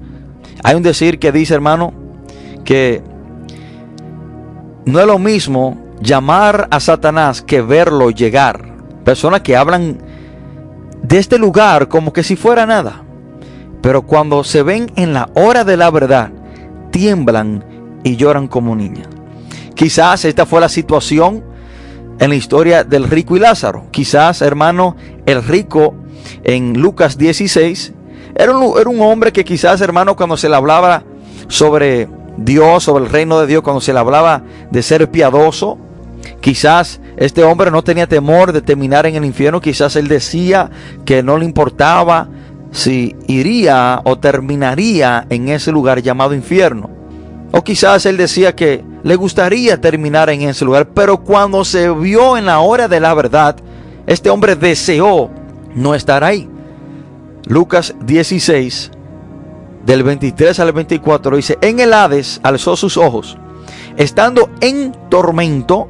Hay 0.62 0.76
un 0.76 0.83
decir 0.83 1.18
que 1.18 1.33
dice, 1.33 1.54
hermano, 1.54 1.95
que 2.66 3.02
no 4.88 5.00
es 5.00 5.07
lo 5.07 5.18
mismo 5.18 5.76
llamar 6.00 6.66
a 6.71 6.80
Satanás 6.80 7.42
que 7.42 7.61
verlo 7.61 8.11
llegar. 8.11 8.73
Personas 9.04 9.42
que 9.42 9.54
hablan 9.54 9.99
de 11.02 11.18
este 11.18 11.38
lugar 11.38 11.88
como 11.88 12.14
que 12.14 12.23
si 12.23 12.37
fuera 12.37 12.64
nada. 12.64 13.02
Pero 13.83 14.00
cuando 14.02 14.42
se 14.45 14.62
ven 14.62 14.90
en 14.97 15.12
la 15.12 15.28
hora 15.35 15.64
de 15.64 15.76
la 15.76 15.90
verdad, 15.90 16.30
tiemblan 16.90 17.62
y 18.02 18.16
lloran 18.16 18.49
como 18.49 18.75
niñas. 18.75 19.09
Quizás 19.75 20.25
esta 20.25 20.47
fue 20.47 20.59
la 20.59 20.71
situación 20.71 21.45
en 22.18 22.30
la 22.30 22.37
historia 22.37 22.83
del 22.83 23.11
rico 23.11 23.37
y 23.37 23.40
Lázaro. 23.40 23.88
Quizás, 23.90 24.40
hermano, 24.40 24.97
el 25.26 25.45
rico 25.45 25.97
en 26.45 26.80
Lucas 26.80 27.18
16 27.18 27.92
era 28.35 28.57
un, 28.57 28.80
era 28.80 28.88
un 28.88 29.02
hombre 29.02 29.35
que 29.35 29.45
quizás, 29.45 29.83
hermano, 29.83 30.16
cuando 30.16 30.38
se 30.38 30.49
le 30.49 30.57
hablaba 30.57 31.02
sobre 31.49 32.09
Dios, 32.38 32.85
sobre 32.85 33.04
el 33.04 33.11
reino 33.11 33.40
de 33.40 33.47
Dios, 33.47 33.62
cuando 33.62 33.80
se 33.80 33.92
le 33.92 33.99
hablaba 33.99 34.42
de 34.71 34.83
ser 34.83 35.11
piadoso, 35.11 35.76
quizás 36.40 37.00
este 37.16 37.42
hombre 37.42 37.71
no 37.71 37.83
tenía 37.83 38.07
temor 38.07 38.52
de 38.52 38.62
terminar 38.62 39.07
en 39.07 39.16
el 39.16 39.25
infierno, 39.25 39.61
quizás 39.61 39.97
él 39.97 40.09
decía 40.09 40.71
que 41.04 41.23
no 41.23 41.37
le 41.37 41.45
importaba 41.45 42.28
si 42.71 43.16
iría 43.26 44.00
o 44.04 44.18
terminaría 44.18 45.26
en 45.30 45.49
ese 45.49 45.73
lugar 45.73 46.00
llamado 46.00 46.35
infierno. 46.35 46.90
O 47.50 47.64
quizás 47.64 48.07
él 48.07 48.16
decía 48.16 48.54
que 48.54 48.85
le 49.02 49.16
gustaría 49.16 49.80
terminar 49.80 50.30
en 50.30 50.42
ese 50.42 50.64
lugar, 50.64 50.88
pero 50.95 51.18
cuando 51.18 51.64
se 51.64 51.90
vio 51.90 52.37
en 52.37 52.47
la 52.47 52.61
hora 52.61 52.88
de 52.88 53.00
la 53.00 53.14
verdad, 53.14 53.57
este 54.07 54.30
hombre 54.30 54.54
deseó 54.54 55.30
no 55.75 55.95
estar 55.95 56.25
ahí. 56.25 56.49
Lucas 57.47 57.95
16, 58.04 58.90
del 59.88 60.02
23 60.02 60.61
al 60.61 60.73
24, 60.73 61.37
dice, 61.37 61.59
en 61.62 61.80
el 61.80 61.95
Hades 61.95 62.40
alzó 62.42 62.76
sus 62.76 62.99
ojos, 62.99 63.38
estando 63.97 64.50
en 64.61 64.92
tormento, 65.09 65.88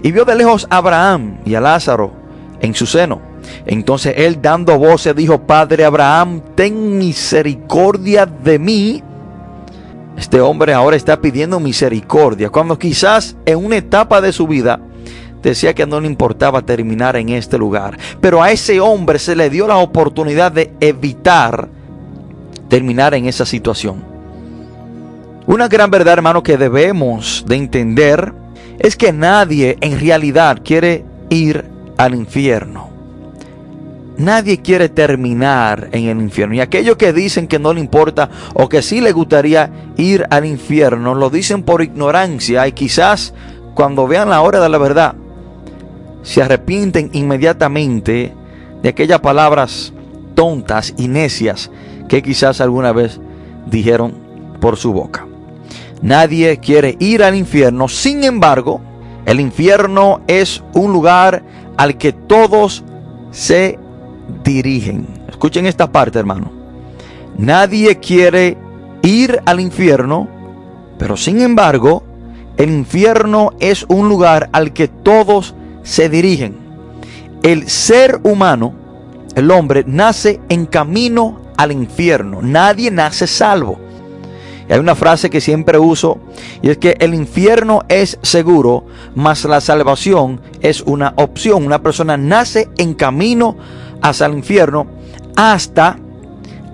y 0.00 0.12
vio 0.12 0.24
de 0.24 0.36
lejos 0.36 0.68
a 0.70 0.76
Abraham 0.76 1.38
y 1.44 1.56
a 1.56 1.60
Lázaro 1.60 2.12
en 2.60 2.72
su 2.72 2.86
seno. 2.86 3.20
Entonces 3.66 4.14
él 4.16 4.40
dando 4.40 4.78
voces 4.78 5.16
dijo, 5.16 5.42
Padre 5.42 5.84
Abraham, 5.84 6.40
ten 6.54 6.98
misericordia 6.98 8.26
de 8.26 8.60
mí. 8.60 9.02
Este 10.16 10.40
hombre 10.40 10.72
ahora 10.72 10.94
está 10.94 11.20
pidiendo 11.20 11.58
misericordia, 11.58 12.48
cuando 12.48 12.78
quizás 12.78 13.34
en 13.44 13.64
una 13.64 13.78
etapa 13.78 14.20
de 14.20 14.32
su 14.32 14.46
vida 14.46 14.78
decía 15.42 15.74
que 15.74 15.84
no 15.84 16.00
le 16.00 16.06
importaba 16.06 16.62
terminar 16.62 17.16
en 17.16 17.30
este 17.30 17.58
lugar. 17.58 17.98
Pero 18.20 18.40
a 18.40 18.52
ese 18.52 18.78
hombre 18.78 19.18
se 19.18 19.34
le 19.34 19.50
dio 19.50 19.66
la 19.66 19.78
oportunidad 19.78 20.52
de 20.52 20.72
evitar 20.78 21.81
terminar 22.72 23.12
en 23.12 23.26
esa 23.26 23.44
situación. 23.44 24.02
Una 25.46 25.68
gran 25.68 25.90
verdad, 25.90 26.14
hermano, 26.14 26.42
que 26.42 26.56
debemos 26.56 27.44
de 27.46 27.56
entender 27.56 28.32
es 28.78 28.96
que 28.96 29.12
nadie 29.12 29.76
en 29.82 30.00
realidad 30.00 30.62
quiere 30.64 31.04
ir 31.28 31.66
al 31.98 32.14
infierno. 32.14 32.88
Nadie 34.16 34.62
quiere 34.62 34.88
terminar 34.88 35.90
en 35.92 36.06
el 36.06 36.18
infierno. 36.22 36.54
Y 36.54 36.60
aquellos 36.60 36.96
que 36.96 37.12
dicen 37.12 37.46
que 37.46 37.58
no 37.58 37.74
le 37.74 37.80
importa 37.80 38.30
o 38.54 38.70
que 38.70 38.80
sí 38.80 39.02
le 39.02 39.12
gustaría 39.12 39.70
ir 39.98 40.24
al 40.30 40.46
infierno, 40.46 41.14
lo 41.14 41.28
dicen 41.28 41.64
por 41.64 41.82
ignorancia 41.82 42.66
y 42.66 42.72
quizás 42.72 43.34
cuando 43.74 44.06
vean 44.06 44.30
la 44.30 44.40
hora 44.40 44.60
de 44.60 44.70
la 44.70 44.78
verdad, 44.78 45.14
se 46.22 46.40
arrepienten 46.40 47.10
inmediatamente 47.12 48.32
de 48.82 48.88
aquellas 48.88 49.20
palabras 49.20 49.92
tontas 50.34 50.94
y 50.96 51.08
necias 51.08 51.70
que 52.12 52.22
quizás 52.22 52.60
alguna 52.60 52.92
vez 52.92 53.18
dijeron 53.64 54.12
por 54.60 54.76
su 54.76 54.92
boca. 54.92 55.26
Nadie 56.02 56.58
quiere 56.58 56.94
ir 56.98 57.22
al 57.22 57.34
infierno, 57.34 57.88
sin 57.88 58.22
embargo, 58.22 58.82
el 59.24 59.40
infierno 59.40 60.20
es 60.26 60.62
un 60.74 60.92
lugar 60.92 61.42
al 61.78 61.96
que 61.96 62.12
todos 62.12 62.84
se 63.30 63.78
dirigen. 64.44 65.06
Escuchen 65.26 65.64
esta 65.64 65.90
parte, 65.90 66.18
hermano. 66.18 66.52
Nadie 67.38 67.98
quiere 67.98 68.58
ir 69.00 69.40
al 69.46 69.58
infierno, 69.58 70.28
pero 70.98 71.16
sin 71.16 71.40
embargo, 71.40 72.02
el 72.58 72.72
infierno 72.72 73.52
es 73.58 73.86
un 73.88 74.10
lugar 74.10 74.50
al 74.52 74.74
que 74.74 74.86
todos 74.86 75.54
se 75.82 76.10
dirigen. 76.10 76.56
El 77.42 77.70
ser 77.70 78.20
humano, 78.22 78.74
el 79.34 79.50
hombre, 79.50 79.82
nace 79.86 80.42
en 80.50 80.66
camino 80.66 81.41
al 81.56 81.72
infierno. 81.72 82.40
Nadie 82.42 82.90
nace 82.90 83.26
salvo. 83.26 83.78
hay 84.68 84.78
una 84.78 84.94
frase 84.94 85.28
que 85.28 85.40
siempre 85.40 85.78
uso 85.78 86.18
y 86.62 86.70
es 86.70 86.78
que 86.78 86.96
el 86.98 87.14
infierno 87.14 87.82
es 87.88 88.18
seguro, 88.22 88.86
mas 89.14 89.44
la 89.44 89.60
salvación 89.60 90.40
es 90.60 90.80
una 90.82 91.12
opción. 91.16 91.64
Una 91.64 91.82
persona 91.82 92.16
nace 92.16 92.68
en 92.78 92.94
camino 92.94 93.56
hacia 94.00 94.26
el 94.26 94.34
infierno 94.34 94.86
hasta 95.36 95.98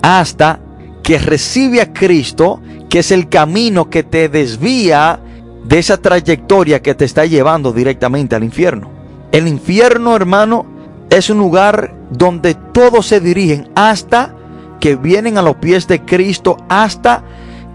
hasta 0.02 0.60
que 1.02 1.18
recibe 1.18 1.80
a 1.80 1.92
Cristo, 1.92 2.60
que 2.88 3.00
es 3.00 3.10
el 3.10 3.28
camino 3.28 3.90
que 3.90 4.02
te 4.02 4.28
desvía 4.28 5.20
de 5.64 5.78
esa 5.78 5.96
trayectoria 5.96 6.82
que 6.82 6.94
te 6.94 7.04
está 7.04 7.26
llevando 7.26 7.72
directamente 7.72 8.36
al 8.36 8.44
infierno. 8.44 8.90
El 9.32 9.48
infierno, 9.48 10.16
hermano, 10.16 10.66
es 11.10 11.30
un 11.30 11.38
lugar 11.38 11.94
donde 12.10 12.54
todos 12.54 13.06
se 13.06 13.20
dirigen 13.20 13.70
hasta 13.74 14.34
que 14.80 14.96
vienen 14.96 15.38
a 15.38 15.42
los 15.42 15.56
pies 15.56 15.86
de 15.86 16.04
Cristo 16.04 16.56
hasta 16.68 17.22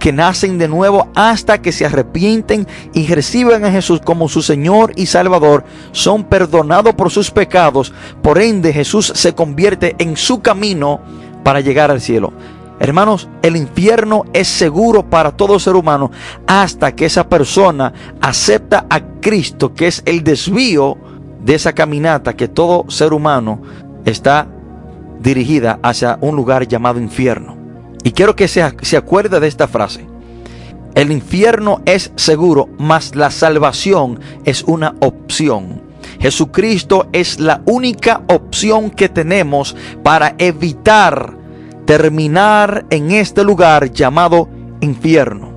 que 0.03 0.11
nacen 0.11 0.57
de 0.57 0.67
nuevo 0.67 1.07
hasta 1.15 1.61
que 1.61 1.71
se 1.71 1.85
arrepienten 1.85 2.67
y 2.93 3.07
reciben 3.07 3.63
a 3.63 3.71
Jesús 3.71 4.01
como 4.03 4.27
su 4.27 4.41
Señor 4.41 4.91
y 4.97 5.05
Salvador, 5.05 5.63
son 5.93 6.25
perdonados 6.25 6.93
por 6.95 7.09
sus 7.09 7.31
pecados. 7.31 7.93
Por 8.21 8.37
ende, 8.37 8.73
Jesús 8.73 9.13
se 9.15 9.33
convierte 9.33 9.95
en 9.99 10.17
su 10.17 10.41
camino 10.41 10.99
para 11.43 11.61
llegar 11.61 11.89
al 11.89 12.01
cielo. 12.01 12.33
Hermanos, 12.81 13.29
el 13.43 13.55
infierno 13.55 14.25
es 14.33 14.49
seguro 14.49 15.09
para 15.09 15.31
todo 15.31 15.57
ser 15.57 15.77
humano 15.77 16.11
hasta 16.47 16.93
que 16.93 17.05
esa 17.05 17.29
persona 17.29 17.93
acepta 18.19 18.85
a 18.89 18.99
Cristo, 19.21 19.73
que 19.73 19.87
es 19.87 20.03
el 20.05 20.21
desvío 20.21 20.97
de 21.41 21.55
esa 21.55 21.71
caminata 21.71 22.35
que 22.35 22.49
todo 22.49 22.89
ser 22.89 23.13
humano 23.13 23.61
está 24.03 24.47
dirigida 25.23 25.79
hacia 25.81 26.17
un 26.21 26.35
lugar 26.35 26.67
llamado 26.67 26.99
infierno. 26.99 27.57
Y 28.03 28.11
quiero 28.11 28.35
que 28.35 28.47
se, 28.47 28.63
se 28.81 28.97
acuerde 28.97 29.39
de 29.39 29.47
esta 29.47 29.67
frase. 29.67 30.05
El 30.93 31.11
infierno 31.11 31.81
es 31.85 32.11
seguro, 32.15 32.69
mas 32.77 33.15
la 33.15 33.31
salvación 33.31 34.19
es 34.45 34.63
una 34.63 34.93
opción. 34.99 35.81
Jesucristo 36.19 37.07
es 37.13 37.39
la 37.39 37.61
única 37.65 38.21
opción 38.27 38.91
que 38.91 39.09
tenemos 39.09 39.75
para 40.03 40.35
evitar 40.37 41.37
terminar 41.85 42.85
en 42.89 43.11
este 43.11 43.43
lugar 43.43 43.91
llamado 43.91 44.49
infierno. 44.81 45.51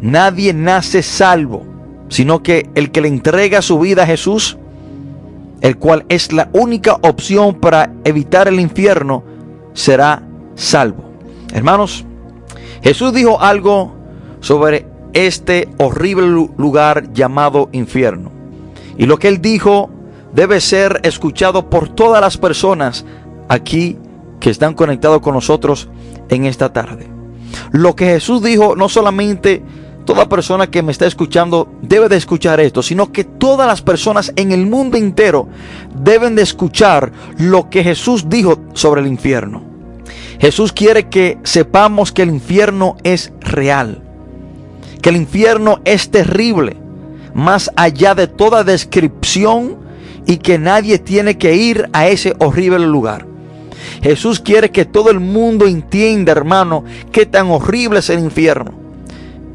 Nadie 0.00 0.52
nace 0.52 1.02
salvo, 1.02 1.66
sino 2.08 2.42
que 2.42 2.68
el 2.74 2.90
que 2.90 3.00
le 3.00 3.08
entrega 3.08 3.62
su 3.62 3.78
vida 3.78 4.02
a 4.02 4.06
Jesús, 4.06 4.58
el 5.60 5.76
cual 5.76 6.04
es 6.08 6.32
la 6.32 6.48
única 6.52 6.98
opción 7.02 7.54
para 7.54 7.92
evitar 8.04 8.48
el 8.48 8.60
infierno, 8.60 9.24
será 9.72 10.22
salvo. 10.54 11.04
Hermanos, 11.52 12.04
Jesús 12.82 13.12
dijo 13.12 13.40
algo 13.40 13.94
sobre 14.40 14.86
este 15.12 15.68
horrible 15.78 16.26
lugar 16.56 17.12
llamado 17.12 17.68
infierno. 17.72 18.30
Y 18.96 19.06
lo 19.06 19.18
que 19.18 19.28
él 19.28 19.40
dijo 19.40 19.90
debe 20.32 20.60
ser 20.60 21.00
escuchado 21.02 21.70
por 21.70 21.88
todas 21.88 22.20
las 22.20 22.36
personas 22.36 23.04
aquí 23.48 23.96
que 24.40 24.50
están 24.50 24.74
conectados 24.74 25.20
con 25.20 25.34
nosotros 25.34 25.88
en 26.28 26.44
esta 26.44 26.72
tarde. 26.72 27.08
Lo 27.72 27.96
que 27.96 28.06
Jesús 28.06 28.42
dijo, 28.42 28.76
no 28.76 28.88
solamente 28.88 29.62
toda 30.08 30.26
persona 30.26 30.70
que 30.70 30.82
me 30.82 30.90
está 30.90 31.04
escuchando 31.04 31.70
debe 31.82 32.08
de 32.08 32.16
escuchar 32.16 32.60
esto, 32.60 32.82
sino 32.82 33.12
que 33.12 33.24
todas 33.24 33.66
las 33.66 33.82
personas 33.82 34.32
en 34.36 34.52
el 34.52 34.64
mundo 34.64 34.96
entero 34.96 35.50
deben 35.94 36.34
de 36.34 36.40
escuchar 36.40 37.12
lo 37.36 37.68
que 37.68 37.84
Jesús 37.84 38.30
dijo 38.30 38.58
sobre 38.72 39.02
el 39.02 39.06
infierno. 39.06 39.62
Jesús 40.40 40.72
quiere 40.72 41.10
que 41.10 41.36
sepamos 41.42 42.10
que 42.10 42.22
el 42.22 42.30
infierno 42.30 42.96
es 43.04 43.34
real, 43.40 44.00
que 45.02 45.10
el 45.10 45.16
infierno 45.16 45.82
es 45.84 46.10
terrible, 46.10 46.78
más 47.34 47.70
allá 47.76 48.14
de 48.14 48.28
toda 48.28 48.64
descripción 48.64 49.76
y 50.24 50.38
que 50.38 50.58
nadie 50.58 50.98
tiene 50.98 51.36
que 51.36 51.54
ir 51.54 51.90
a 51.92 52.08
ese 52.08 52.34
horrible 52.38 52.78
lugar. 52.86 53.26
Jesús 54.02 54.40
quiere 54.40 54.70
que 54.70 54.86
todo 54.86 55.10
el 55.10 55.20
mundo 55.20 55.66
entienda, 55.66 56.32
hermano, 56.32 56.82
qué 57.12 57.26
tan 57.26 57.50
horrible 57.50 57.98
es 57.98 58.08
el 58.08 58.20
infierno. 58.20 58.87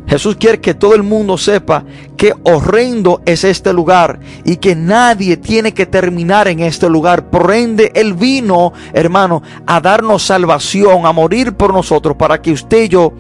Jesús 0.07 0.35
quiere 0.35 0.59
que 0.59 0.73
todo 0.73 0.95
el 0.95 1.03
mundo 1.03 1.37
sepa 1.37 1.85
qué 2.17 2.33
horrendo 2.43 3.21
es 3.25 3.43
este 3.43 3.73
lugar 3.73 4.19
y 4.43 4.57
que 4.57 4.75
nadie 4.75 5.37
tiene 5.37 5.73
que 5.73 5.85
terminar 5.85 6.47
en 6.47 6.59
este 6.59 6.89
lugar. 6.89 7.29
Por 7.29 7.53
ende, 7.53 7.91
Él 7.95 8.13
vino, 8.13 8.73
hermano, 8.93 9.41
a 9.65 9.79
darnos 9.79 10.23
salvación, 10.23 11.05
a 11.05 11.13
morir 11.13 11.53
por 11.53 11.73
nosotros, 11.73 12.17
para 12.17 12.41
que 12.41 12.51
usted 12.51 12.83
y 12.83 12.89
yo 12.89 13.13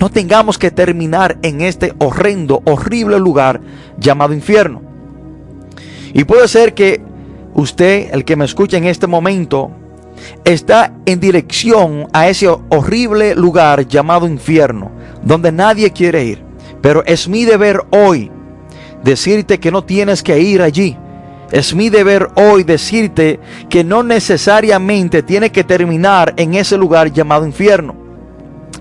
no 0.00 0.10
tengamos 0.10 0.58
que 0.58 0.70
terminar 0.70 1.38
en 1.42 1.60
este 1.60 1.94
horrendo, 1.98 2.62
horrible 2.64 3.18
lugar 3.18 3.60
llamado 3.98 4.32
infierno. 4.32 4.82
Y 6.12 6.24
puede 6.24 6.48
ser 6.48 6.74
que 6.74 7.02
usted, 7.54 8.08
el 8.12 8.24
que 8.24 8.34
me 8.34 8.46
escucha 8.46 8.78
en 8.78 8.86
este 8.86 9.06
momento, 9.06 9.70
está 10.44 10.92
en 11.06 11.20
dirección 11.20 12.08
a 12.12 12.28
ese 12.28 12.48
horrible 12.48 13.34
lugar 13.34 13.86
llamado 13.86 14.26
infierno, 14.26 14.90
donde 15.22 15.52
nadie 15.52 15.90
quiere 15.92 16.24
ir. 16.24 16.42
Pero 16.80 17.04
es 17.04 17.28
mi 17.28 17.44
deber 17.44 17.82
hoy 17.90 18.30
decirte 19.02 19.60
que 19.60 19.70
no 19.70 19.84
tienes 19.84 20.22
que 20.22 20.40
ir 20.40 20.62
allí. 20.62 20.96
Es 21.50 21.74
mi 21.74 21.90
deber 21.90 22.28
hoy 22.36 22.62
decirte 22.62 23.40
que 23.68 23.82
no 23.82 24.02
necesariamente 24.02 25.22
tiene 25.22 25.50
que 25.50 25.64
terminar 25.64 26.32
en 26.36 26.54
ese 26.54 26.76
lugar 26.76 27.12
llamado 27.12 27.44
infierno. 27.44 27.94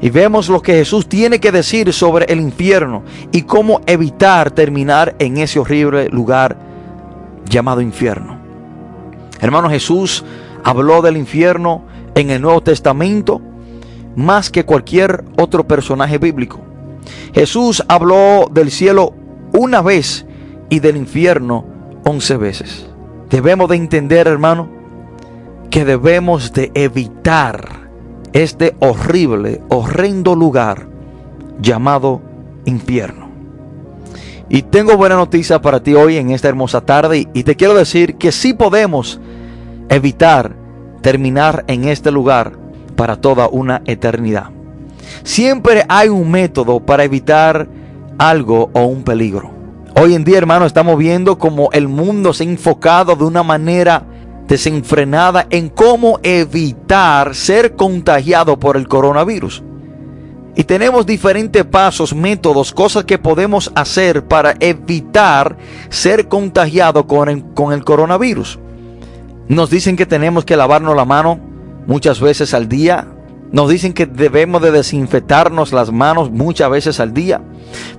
Y 0.01 0.09
vemos 0.11 0.47
lo 0.47 0.61
que 0.61 0.73
Jesús 0.73 1.09
tiene 1.09 1.39
que 1.39 1.51
decir 1.51 1.91
sobre 1.91 2.25
el 2.25 2.39
infierno 2.39 3.03
y 3.31 3.41
cómo 3.41 3.81
evitar 3.85 4.51
terminar 4.51 5.15
en 5.19 5.37
ese 5.37 5.59
horrible 5.59 6.09
lugar 6.09 6.57
llamado 7.45 7.81
infierno. 7.81 8.39
Hermano 9.41 9.69
Jesús 9.69 10.23
habló 10.63 11.01
del 11.01 11.17
infierno 11.17 11.83
en 12.15 12.29
el 12.29 12.41
Nuevo 12.41 12.61
Testamento 12.61 13.41
más 14.19 14.49
que 14.49 14.65
cualquier 14.65 15.23
otro 15.37 15.65
personaje 15.65 16.17
bíblico. 16.17 16.59
Jesús 17.33 17.83
habló 17.87 18.49
del 18.51 18.69
cielo 18.69 19.13
una 19.53 19.81
vez 19.81 20.25
y 20.69 20.79
del 20.79 20.97
infierno 20.97 21.65
once 22.03 22.35
veces. 22.35 22.87
Debemos 23.29 23.69
de 23.69 23.77
entender, 23.77 24.27
hermano, 24.27 24.69
que 25.69 25.85
debemos 25.85 26.51
de 26.51 26.71
evitar 26.73 27.89
este 28.33 28.75
horrible, 28.79 29.61
horrendo 29.69 30.35
lugar 30.35 30.87
llamado 31.61 32.21
infierno. 32.65 33.29
Y 34.49 34.63
tengo 34.63 34.97
buena 34.97 35.15
noticia 35.15 35.61
para 35.61 35.81
ti 35.81 35.93
hoy 35.93 36.17
en 36.17 36.31
esta 36.31 36.49
hermosa 36.49 36.81
tarde 36.81 37.27
y 37.33 37.43
te 37.43 37.55
quiero 37.55 37.75
decir 37.75 38.15
que 38.15 38.31
sí 38.31 38.53
podemos 38.53 39.19
evitar 39.89 40.55
terminar 41.01 41.63
en 41.67 41.85
este 41.85 42.11
lugar 42.11 42.68
para 42.99 43.15
toda 43.15 43.47
una 43.47 43.81
eternidad. 43.85 44.47
Siempre 45.23 45.85
hay 45.87 46.09
un 46.09 46.29
método 46.29 46.81
para 46.81 47.05
evitar 47.05 47.65
algo 48.17 48.71
o 48.73 48.81
un 48.87 49.03
peligro. 49.03 49.51
Hoy 49.95 50.15
en 50.15 50.25
día, 50.25 50.37
hermano, 50.37 50.65
estamos 50.65 50.97
viendo 50.97 51.39
como 51.39 51.69
el 51.71 51.87
mundo 51.87 52.33
se 52.33 52.43
ha 52.43 52.47
enfocado 52.47 53.15
de 53.15 53.23
una 53.23 53.41
manera 53.41 54.03
desenfrenada 54.49 55.47
en 55.49 55.69
cómo 55.69 56.19
evitar 56.23 57.35
ser 57.35 57.77
contagiado 57.77 58.59
por 58.59 58.75
el 58.75 58.89
coronavirus. 58.89 59.63
Y 60.57 60.65
tenemos 60.65 61.05
diferentes 61.05 61.63
pasos, 61.63 62.13
métodos, 62.13 62.73
cosas 62.73 63.05
que 63.05 63.17
podemos 63.17 63.71
hacer 63.75 64.25
para 64.25 64.55
evitar 64.59 65.55
ser 65.87 66.27
contagiado 66.27 67.07
con 67.07 67.29
el 67.29 67.85
coronavirus. 67.85 68.59
Nos 69.47 69.69
dicen 69.69 69.95
que 69.95 70.05
tenemos 70.05 70.43
que 70.43 70.57
lavarnos 70.57 70.97
la 70.97 71.05
mano 71.05 71.47
muchas 71.87 72.19
veces 72.19 72.53
al 72.53 72.67
día. 72.67 73.07
Nos 73.51 73.69
dicen 73.69 73.93
que 73.93 74.05
debemos 74.05 74.61
de 74.61 74.71
desinfectarnos 74.71 75.73
las 75.73 75.91
manos 75.91 76.29
muchas 76.29 76.69
veces 76.69 76.99
al 76.99 77.13
día. 77.13 77.41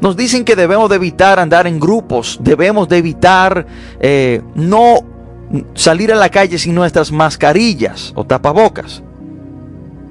Nos 0.01 0.16
dicen 0.16 0.45
que 0.45 0.55
debemos 0.55 0.88
de 0.88 0.97
evitar 0.97 1.40
andar 1.40 1.66
en 1.66 1.81
grupos. 1.81 2.38
Debemos 2.40 2.88
de 2.88 2.99
evitar 2.99 3.66
eh, 4.01 4.43
no 4.55 5.01
salir 5.75 6.12
a 6.12 6.16
la 6.16 6.29
calle 6.29 6.59
sin 6.59 6.75
nuestras 6.75 7.11
mascarillas 7.11 8.12
o 8.14 8.25
tapabocas. 8.25 9.03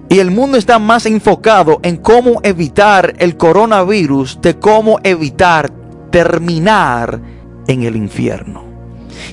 Y 0.09 0.19
el 0.19 0.31
mundo 0.31 0.57
está 0.57 0.79
más 0.79 1.05
enfocado 1.05 1.79
en 1.83 1.97
cómo 1.97 2.41
evitar 2.43 3.13
el 3.19 3.37
coronavirus 3.37 4.41
de 4.41 4.57
cómo 4.57 4.99
evitar 5.03 5.71
terminar 6.09 7.21
en 7.67 7.83
el 7.83 7.95
infierno. 7.95 8.68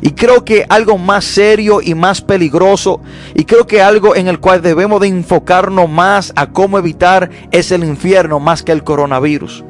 Y 0.00 0.10
creo 0.10 0.44
que 0.44 0.66
algo 0.68 0.98
más 0.98 1.24
serio 1.24 1.80
y 1.82 1.94
más 1.94 2.20
peligroso, 2.20 3.00
y 3.34 3.44
creo 3.44 3.66
que 3.66 3.82
algo 3.82 4.16
en 4.16 4.28
el 4.28 4.40
cual 4.40 4.62
debemos 4.62 5.00
de 5.00 5.08
enfocarnos 5.08 5.88
más 5.88 6.32
a 6.36 6.48
cómo 6.48 6.78
evitar 6.78 7.30
es 7.50 7.72
el 7.72 7.84
infierno 7.84 8.40
más 8.40 8.62
que 8.62 8.72
el 8.72 8.84
coronavirus. 8.84 9.64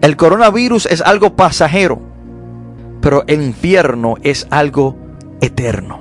El 0.00 0.16
coronavirus 0.16 0.86
es 0.86 1.00
algo 1.00 1.36
pasajero, 1.36 2.00
pero 3.00 3.24
el 3.26 3.42
infierno 3.42 4.16
es 4.22 4.46
algo 4.50 4.96
eterno. 5.40 6.00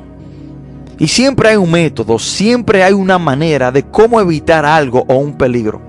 Y 0.97 1.07
siempre 1.07 1.49
hay 1.49 1.57
un 1.57 1.71
método, 1.71 2.19
siempre 2.19 2.83
hay 2.83 2.93
una 2.93 3.17
manera 3.17 3.71
de 3.71 3.83
cómo 3.83 4.21
evitar 4.21 4.65
algo 4.65 5.05
o 5.07 5.15
un 5.15 5.37
peligro. 5.37 5.81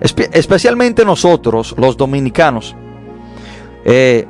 especialmente 0.00 1.04
nosotros, 1.04 1.74
los 1.78 1.96
dominicanos. 1.96 2.76
Eh, 3.86 4.26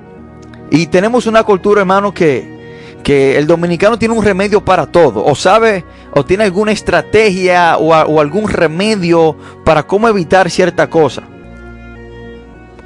y 0.71 0.87
tenemos 0.87 1.27
una 1.27 1.45
cultura, 1.45 1.81
hermano, 1.81 2.13
que, 2.13 2.99
que 3.03 3.39
el 3.39 3.47
dominicano 3.47 3.99
tiene 3.99 4.15
un 4.15 4.25
remedio 4.25 4.65
para 4.65 4.87
todo. 4.87 5.25
O 5.25 5.35
sabe, 5.35 5.85
o 6.13 6.25
tiene 6.25 6.45
alguna 6.45 6.73
estrategia 6.73 7.77
o, 7.77 7.93
o 7.93 8.21
algún 8.21 8.49
remedio 8.49 9.37
para 9.65 9.87
cómo 9.87 10.09
evitar 10.09 10.51
cierta 10.51 10.89
cosa. 10.89 11.23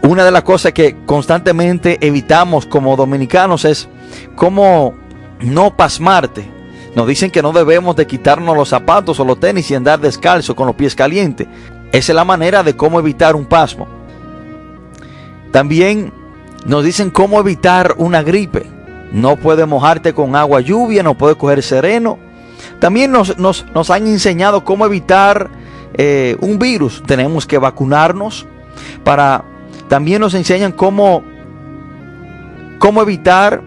Una 0.03 0.25
de 0.25 0.31
las 0.31 0.43
cosas 0.43 0.73
que 0.73 0.97
constantemente 1.07 1.99
evitamos 2.01 2.67
como 2.67 2.97
dominicanos 2.97 3.65
es 3.65 3.89
cómo 4.37 4.95
no 5.41 5.77
pasmarte. 5.77 6.49
Nos 6.95 7.07
dicen 7.07 7.31
que 7.31 7.43
no 7.43 7.53
debemos 7.53 7.97
de 7.97 8.07
quitarnos 8.07 8.57
los 8.57 8.69
zapatos 8.69 9.21
o 9.21 9.25
los 9.25 9.39
tenis 9.39 9.71
y 9.71 9.75
andar 9.75 10.01
descalzo 10.01 10.57
con 10.57 10.67
los 10.67 10.77
pies 10.77 10.95
calientes. 10.95 11.47
esa 11.93 12.13
es 12.13 12.17
la 12.17 12.25
manera 12.25 12.63
de 12.63 12.77
cómo 12.77 12.99
evitar 12.99 13.37
un 13.37 13.47
pasmo. 13.47 13.87
También 15.53 16.13
nos 16.67 16.85
dicen 16.85 17.11
cómo 17.11 17.41
evitar 17.41 17.95
una 17.99 18.23
gripe. 18.23 18.67
No 19.13 19.37
puede 19.37 19.65
mojarte 19.67 20.13
con 20.13 20.37
agua 20.37 20.61
lluvia, 20.61 21.03
no 21.03 21.17
puede 21.17 21.35
coger 21.35 21.63
sereno. 21.63 22.19
También 22.81 23.11
nos, 23.11 23.39
nos, 23.39 23.91
han 23.91 24.07
enseñado 24.07 24.65
cómo 24.65 24.85
evitar 24.85 25.51
eh, 25.95 26.37
un 26.41 26.59
virus. 26.59 27.03
Tenemos 27.07 27.47
que 27.47 27.59
vacunarnos. 27.59 28.47
Para, 29.05 29.45
también 29.89 30.21
nos 30.21 30.35
enseñan 30.35 30.73
cómo, 30.73 31.23
cómo 32.79 33.03
evitar 33.03 33.63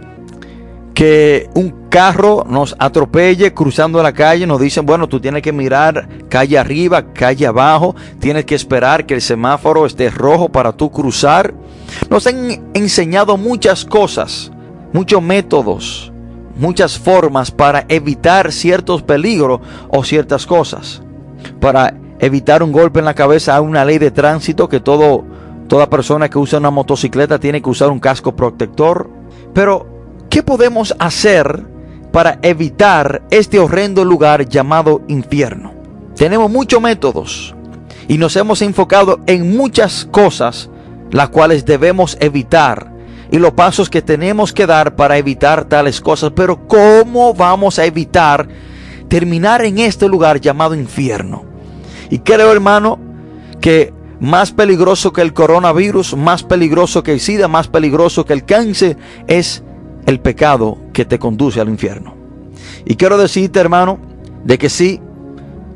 que 0.93 1.49
un 1.55 1.89
carro 1.89 2.45
nos 2.47 2.75
atropelle 2.79 3.53
cruzando 3.53 4.01
la 4.03 4.13
calle, 4.13 4.45
nos 4.45 4.61
dicen, 4.61 4.85
bueno, 4.85 5.07
tú 5.07 5.19
tienes 5.19 5.41
que 5.41 5.51
mirar 5.51 6.07
calle 6.29 6.57
arriba, 6.57 7.13
calle 7.13 7.47
abajo, 7.47 7.95
tienes 8.19 8.45
que 8.45 8.55
esperar 8.55 9.05
que 9.05 9.15
el 9.15 9.21
semáforo 9.21 9.85
esté 9.85 10.09
rojo 10.09 10.49
para 10.49 10.71
tú 10.71 10.91
cruzar. 10.91 11.53
Nos 12.09 12.27
han 12.27 12.71
enseñado 12.73 13.37
muchas 13.37 13.85
cosas, 13.85 14.51
muchos 14.93 15.21
métodos, 15.21 16.11
muchas 16.55 16.97
formas 16.97 17.51
para 17.51 17.85
evitar 17.87 18.51
ciertos 18.51 19.01
peligros 19.01 19.61
o 19.89 20.03
ciertas 20.03 20.45
cosas. 20.45 21.01
Para 21.59 21.95
evitar 22.19 22.63
un 22.63 22.71
golpe 22.71 22.99
en 22.99 23.05
la 23.05 23.13
cabeza 23.13 23.55
hay 23.55 23.63
una 23.63 23.85
ley 23.85 23.97
de 23.97 24.11
tránsito 24.11 24.69
que 24.69 24.79
todo, 24.79 25.23
toda 25.67 25.89
persona 25.89 26.29
que 26.29 26.37
usa 26.37 26.59
una 26.59 26.71
motocicleta 26.71 27.39
tiene 27.39 27.61
que 27.61 27.69
usar 27.69 27.89
un 27.89 27.99
casco 27.99 28.35
protector. 28.35 29.09
Pero, 29.53 29.87
¿qué 30.29 30.43
podemos 30.43 30.95
hacer 30.99 31.65
para 32.11 32.39
evitar 32.41 33.23
este 33.31 33.59
horrendo 33.59 34.05
lugar 34.05 34.47
llamado 34.47 35.01
infierno? 35.07 35.73
Tenemos 36.15 36.51
muchos 36.51 36.81
métodos 36.81 37.55
y 38.07 38.17
nos 38.17 38.35
hemos 38.35 38.61
enfocado 38.61 39.19
en 39.25 39.55
muchas 39.55 40.05
cosas 40.05 40.69
las 41.11 41.29
cuales 41.29 41.65
debemos 41.65 42.17
evitar 42.19 42.91
y 43.31 43.37
los 43.37 43.53
pasos 43.53 43.89
que 43.89 44.01
tenemos 44.01 44.51
que 44.51 44.65
dar 44.65 44.95
para 44.95 45.17
evitar 45.17 45.65
tales 45.65 46.01
cosas. 46.01 46.33
Pero 46.35 46.67
¿cómo 46.67 47.33
vamos 47.33 47.79
a 47.79 47.85
evitar 47.85 48.47
terminar 49.07 49.63
en 49.63 49.79
este 49.79 50.07
lugar 50.07 50.41
llamado 50.41 50.75
infierno? 50.75 51.45
Y 52.09 52.19
creo, 52.19 52.51
hermano, 52.51 52.99
que 53.61 53.93
más 54.19 54.51
peligroso 54.51 55.13
que 55.13 55.21
el 55.21 55.33
coronavirus, 55.33 56.15
más 56.15 56.43
peligroso 56.43 57.03
que 57.03 57.13
el 57.13 57.19
SIDA, 57.21 57.47
más 57.47 57.69
peligroso 57.69 58.25
que 58.25 58.33
el 58.33 58.45
cáncer, 58.45 58.97
es 59.27 59.63
el 60.05 60.19
pecado 60.19 60.77
que 60.93 61.05
te 61.05 61.17
conduce 61.17 61.61
al 61.61 61.69
infierno. 61.69 62.15
Y 62.85 62.95
quiero 62.95 63.17
decirte, 63.17 63.59
hermano, 63.59 63.97
de 64.43 64.57
que 64.57 64.69
sí, 64.69 64.99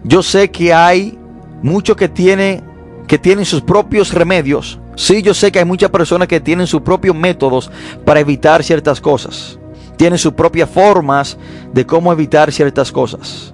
yo 0.03 0.21
sé 0.21 0.51
que 0.51 0.73
hay 0.73 1.17
muchos 1.63 1.95
que, 1.95 2.09
tiene, 2.09 2.61
que 3.07 3.17
tienen 3.17 3.45
sus 3.45 3.61
propios 3.61 4.13
remedios, 4.13 4.79
Sí, 4.95 5.21
yo 5.21 5.33
sé 5.33 5.51
que 5.51 5.59
hay 5.59 5.65
muchas 5.65 5.89
personas 5.89 6.27
que 6.27 6.39
tienen 6.39 6.67
sus 6.67 6.81
propios 6.81 7.15
métodos 7.15 7.69
para 8.05 8.19
evitar 8.19 8.63
ciertas 8.63 9.01
cosas. 9.01 9.59
Tienen 9.97 10.17
sus 10.17 10.33
propias 10.33 10.69
formas 10.69 11.37
de 11.73 11.85
cómo 11.85 12.11
evitar 12.11 12.51
ciertas 12.51 12.91
cosas. 12.91 13.53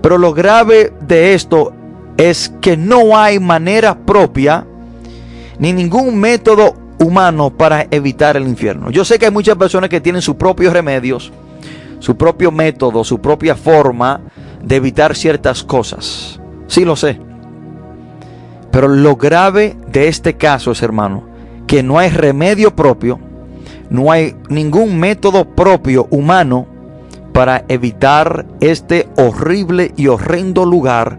Pero 0.00 0.18
lo 0.18 0.32
grave 0.32 0.92
de 1.00 1.34
esto 1.34 1.72
es 2.16 2.52
que 2.60 2.76
no 2.76 3.16
hay 3.16 3.38
manera 3.38 3.98
propia 3.98 4.66
ni 5.58 5.72
ningún 5.72 6.18
método 6.18 6.74
humano 6.98 7.50
para 7.50 7.86
evitar 7.90 8.36
el 8.36 8.46
infierno. 8.46 8.90
Yo 8.90 9.04
sé 9.04 9.18
que 9.18 9.26
hay 9.26 9.32
muchas 9.32 9.56
personas 9.56 9.90
que 9.90 10.00
tienen 10.00 10.22
sus 10.22 10.36
propios 10.36 10.72
remedios, 10.72 11.32
su 11.98 12.16
propio 12.16 12.50
método, 12.50 13.04
su 13.04 13.20
propia 13.20 13.54
forma 13.54 14.20
de 14.62 14.76
evitar 14.76 15.14
ciertas 15.16 15.62
cosas. 15.62 16.40
Sí 16.66 16.84
lo 16.84 16.96
sé. 16.96 17.18
Pero 18.74 18.88
lo 18.88 19.14
grave 19.14 19.76
de 19.86 20.08
este 20.08 20.34
caso 20.34 20.72
es, 20.72 20.82
hermano, 20.82 21.22
que 21.68 21.84
no 21.84 21.96
hay 22.00 22.10
remedio 22.10 22.74
propio, 22.74 23.20
no 23.88 24.10
hay 24.10 24.34
ningún 24.48 24.98
método 24.98 25.44
propio 25.44 26.08
humano 26.10 26.66
para 27.32 27.64
evitar 27.68 28.46
este 28.58 29.08
horrible 29.16 29.92
y 29.96 30.08
horrendo 30.08 30.64
lugar 30.64 31.18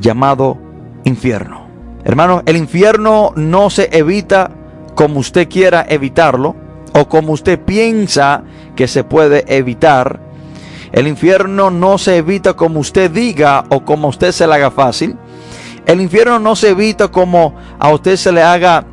llamado 0.00 0.56
infierno. 1.04 1.66
Hermano, 2.02 2.42
el 2.46 2.56
infierno 2.56 3.32
no 3.36 3.68
se 3.68 3.90
evita 3.94 4.50
como 4.94 5.20
usted 5.20 5.50
quiera 5.50 5.84
evitarlo 5.86 6.56
o 6.94 7.10
como 7.10 7.34
usted 7.34 7.60
piensa 7.60 8.42
que 8.74 8.88
se 8.88 9.04
puede 9.04 9.44
evitar. 9.54 10.18
El 10.92 11.06
infierno 11.08 11.70
no 11.70 11.98
se 11.98 12.16
evita 12.16 12.54
como 12.54 12.80
usted 12.80 13.10
diga 13.10 13.66
o 13.68 13.84
como 13.84 14.08
usted 14.08 14.32
se 14.32 14.46
le 14.46 14.54
haga 14.54 14.70
fácil. 14.70 15.18
El 15.86 16.00
infierno 16.00 16.38
no 16.40 16.56
se 16.56 16.70
evita 16.70 17.08
como 17.08 17.54
a 17.78 17.90
usted 17.92 18.16
se 18.16 18.32
le 18.32 18.42
haga 18.42 18.84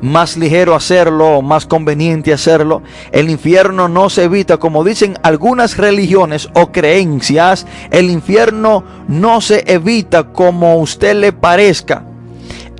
más 0.00 0.36
ligero 0.36 0.74
hacerlo 0.74 1.42
más 1.42 1.66
conveniente 1.66 2.32
hacerlo. 2.32 2.82
El 3.12 3.30
infierno 3.30 3.88
no 3.88 4.10
se 4.10 4.24
evita, 4.24 4.58
como 4.58 4.84
dicen 4.84 5.16
algunas 5.22 5.76
religiones 5.76 6.48
o 6.54 6.72
creencias, 6.72 7.66
el 7.90 8.10
infierno 8.10 8.84
no 9.08 9.40
se 9.40 9.64
evita 9.66 10.32
como 10.32 10.76
usted 10.76 11.16
le 11.16 11.32
parezca. 11.32 12.04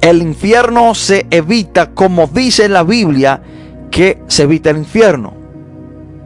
El 0.00 0.20
infierno 0.22 0.94
se 0.94 1.26
evita 1.30 1.90
como 1.90 2.26
dice 2.26 2.68
la 2.68 2.82
Biblia 2.82 3.42
que 3.90 4.22
se 4.26 4.44
evita 4.44 4.70
el 4.70 4.78
infierno. 4.78 5.34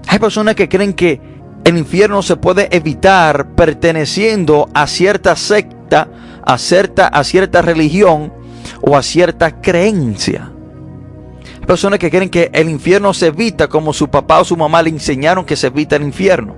Hay 0.08 0.18
personas 0.18 0.54
que 0.54 0.68
creen 0.68 0.94
que 0.94 1.20
el 1.64 1.76
infierno 1.76 2.22
se 2.22 2.36
puede 2.36 2.68
evitar 2.74 3.48
perteneciendo 3.56 4.68
a 4.72 4.86
cierta 4.86 5.34
secta 5.34 6.08
a 6.46 6.58
cierta, 6.58 7.08
a 7.08 7.24
cierta 7.24 7.60
religión 7.60 8.32
o 8.80 8.96
a 8.96 9.02
cierta 9.02 9.60
creencia. 9.60 10.52
Hay 11.60 11.66
personas 11.66 11.98
que 11.98 12.10
creen 12.10 12.30
que 12.30 12.50
el 12.52 12.70
infierno 12.70 13.12
se 13.12 13.26
evita 13.26 13.68
como 13.68 13.92
su 13.92 14.08
papá 14.08 14.40
o 14.40 14.44
su 14.44 14.56
mamá 14.56 14.82
le 14.82 14.90
enseñaron 14.90 15.44
que 15.44 15.56
se 15.56 15.66
evita 15.66 15.96
el 15.96 16.04
infierno. 16.04 16.54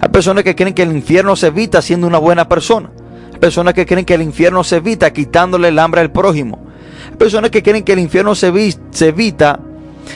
Hay 0.00 0.10
personas 0.10 0.44
que 0.44 0.54
creen 0.54 0.74
que 0.74 0.82
el 0.82 0.92
infierno 0.92 1.34
se 1.34 1.46
evita 1.48 1.80
siendo 1.80 2.06
una 2.06 2.18
buena 2.18 2.48
persona. 2.48 2.90
Hay 3.32 3.38
personas 3.38 3.74
que 3.74 3.86
creen 3.86 4.04
que 4.04 4.14
el 4.14 4.22
infierno 4.22 4.62
se 4.62 4.76
evita 4.76 5.12
quitándole 5.12 5.68
el 5.68 5.78
hambre 5.78 6.02
al 6.02 6.12
prójimo. 6.12 6.58
Hay 7.10 7.16
personas 7.16 7.50
que 7.50 7.62
creen 7.62 7.82
que 7.82 7.94
el 7.94 8.00
infierno 8.00 8.34
se, 8.34 8.52
se 8.90 9.08
evita 9.08 9.58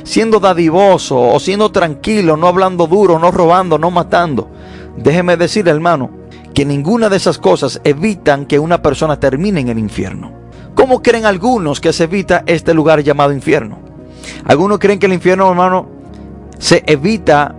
siendo 0.04 0.38
dadivoso 0.38 1.18
o 1.18 1.40
siendo 1.40 1.72
tranquilo, 1.72 2.36
no 2.36 2.46
hablando 2.46 2.86
duro, 2.86 3.18
no 3.18 3.30
robando, 3.30 3.78
no 3.78 3.90
matando. 3.90 4.50
Déjeme 4.98 5.38
decir, 5.38 5.66
hermano, 5.68 6.17
que 6.58 6.64
ninguna 6.64 7.08
de 7.08 7.18
esas 7.18 7.38
cosas 7.38 7.80
evitan 7.84 8.44
que 8.44 8.58
una 8.58 8.82
persona 8.82 9.20
termine 9.20 9.60
en 9.60 9.68
el 9.68 9.78
infierno. 9.78 10.32
¿Cómo 10.74 11.04
creen 11.04 11.24
algunos 11.24 11.80
que 11.80 11.92
se 11.92 12.02
evita 12.02 12.42
este 12.46 12.74
lugar 12.74 13.00
llamado 13.04 13.32
infierno? 13.32 13.78
Algunos 14.44 14.80
creen 14.80 14.98
que 14.98 15.06
el 15.06 15.12
infierno, 15.12 15.48
hermano, 15.48 15.88
se 16.58 16.82
evita 16.84 17.54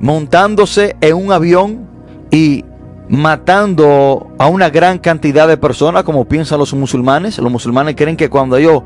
montándose 0.00 0.96
en 1.02 1.16
un 1.16 1.32
avión 1.32 1.86
y 2.30 2.64
matando 3.10 4.32
a 4.38 4.46
una 4.46 4.70
gran 4.70 5.00
cantidad 5.00 5.46
de 5.46 5.58
personas, 5.58 6.02
como 6.04 6.24
piensan 6.24 6.60
los 6.60 6.72
musulmanes. 6.72 7.36
Los 7.36 7.52
musulmanes 7.52 7.94
creen 7.94 8.16
que 8.16 8.30
cuando 8.30 8.56
ellos 8.56 8.84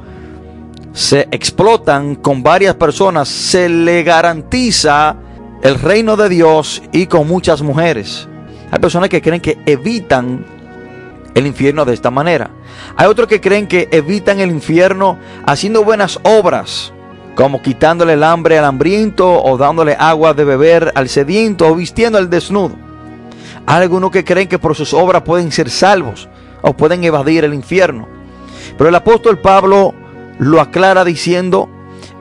se 0.93 1.29
explotan 1.31 2.17
con 2.17 2.43
varias 2.43 2.75
personas, 2.75 3.29
se 3.29 3.69
le 3.69 4.03
garantiza 4.03 5.15
el 5.63 5.79
reino 5.79 6.17
de 6.17 6.29
Dios 6.29 6.83
y 6.91 7.07
con 7.07 7.29
muchas 7.29 7.63
mujeres. 7.63 8.29
Hay 8.73 8.79
personas 8.79 9.11
que 9.11 9.21
creen 9.21 9.43
que 9.43 9.59
evitan 9.67 10.47
el 11.35 11.47
infierno 11.47 11.85
de 11.85 11.93
esta 11.93 12.11
manera. 12.11 12.51
Hay 12.97 13.07
otros 13.07 13.29
que 13.29 13.39
creen 13.39 13.67
que 13.67 13.87
evitan 13.93 14.41
el 14.41 14.51
infierno 14.51 15.19
haciendo 15.45 15.85
buenas 15.85 16.19
obras, 16.23 16.91
como 17.35 17.61
quitándole 17.61 18.15
el 18.15 18.25
hambre 18.25 18.59
al 18.59 18.65
hambriento 18.65 19.43
o 19.43 19.59
dándole 19.59 19.95
agua 19.99 20.33
de 20.33 20.45
beber 20.45 20.91
al 20.95 21.11
sediento 21.11 21.69
o 21.69 21.75
vistiendo 21.75 22.17
al 22.17 22.31
desnudo. 22.31 22.75
Hay 23.67 23.83
algunos 23.83 24.11
que 24.11 24.25
creen 24.25 24.49
que 24.49 24.59
por 24.59 24.75
sus 24.75 24.95
obras 24.95 25.21
pueden 25.21 25.53
ser 25.53 25.69
salvos 25.69 26.31
o 26.63 26.73
pueden 26.73 27.05
evadir 27.05 27.45
el 27.45 27.53
infierno. 27.53 28.09
Pero 28.79 28.89
el 28.89 28.95
apóstol 28.95 29.39
Pablo 29.39 29.93
lo 30.39 30.63
aclara 30.63 31.05
diciendo 31.05 31.69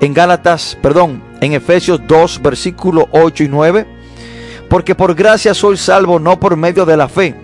en 0.01 0.13
Gálatas, 0.13 0.77
perdón, 0.81 1.23
en 1.39 1.53
Efesios 1.53 2.01
2, 2.05 2.41
versículo 2.41 3.07
8 3.13 3.45
y 3.45 3.47
9 3.47 3.87
porque 4.71 4.95
por 4.95 5.15
gracia 5.15 5.53
soy 5.53 5.75
salvo 5.75 6.17
no 6.17 6.39
por 6.39 6.55
medio 6.55 6.85
de 6.85 6.95
la 6.95 7.09
fe. 7.09 7.35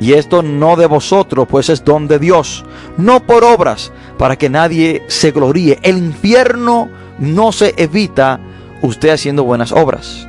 Y 0.00 0.14
esto 0.14 0.42
no 0.42 0.74
de 0.74 0.86
vosotros, 0.86 1.46
pues 1.48 1.68
es 1.68 1.84
don 1.84 2.08
de 2.08 2.18
Dios, 2.18 2.64
no 2.96 3.24
por 3.24 3.44
obras, 3.44 3.92
para 4.18 4.34
que 4.34 4.50
nadie 4.50 5.04
se 5.06 5.30
gloríe. 5.30 5.78
El 5.82 5.98
infierno 5.98 6.88
no 7.20 7.52
se 7.52 7.74
evita 7.76 8.40
usted 8.82 9.10
haciendo 9.10 9.44
buenas 9.44 9.70
obras. 9.70 10.26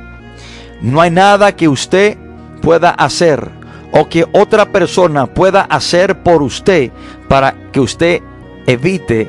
No 0.80 1.00
hay 1.00 1.10
nada 1.10 1.56
que 1.56 1.66
usted 1.66 2.16
pueda 2.62 2.90
hacer 2.90 3.50
o 3.90 4.08
que 4.08 4.24
otra 4.32 4.66
persona 4.66 5.26
pueda 5.26 5.62
hacer 5.62 6.22
por 6.22 6.42
usted 6.42 6.92
para 7.28 7.56
que 7.72 7.80
usted 7.80 8.22
evite 8.68 9.28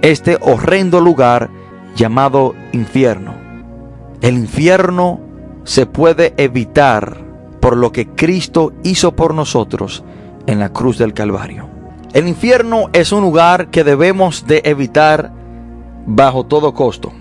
este 0.00 0.38
horrendo 0.40 0.98
lugar 0.98 1.50
llamado 1.94 2.54
infierno. 2.72 3.34
El 4.22 4.38
infierno 4.38 5.23
se 5.64 5.86
puede 5.86 6.34
evitar 6.36 7.18
por 7.60 7.76
lo 7.76 7.92
que 7.92 8.08
Cristo 8.08 8.72
hizo 8.82 9.16
por 9.16 9.34
nosotros 9.34 10.04
en 10.46 10.60
la 10.60 10.72
cruz 10.72 10.98
del 10.98 11.14
Calvario. 11.14 11.68
El 12.12 12.28
infierno 12.28 12.90
es 12.92 13.10
un 13.10 13.22
lugar 13.22 13.70
que 13.70 13.82
debemos 13.82 14.46
de 14.46 14.62
evitar 14.64 15.32
bajo 16.06 16.44
todo 16.44 16.74
costo. 16.74 17.12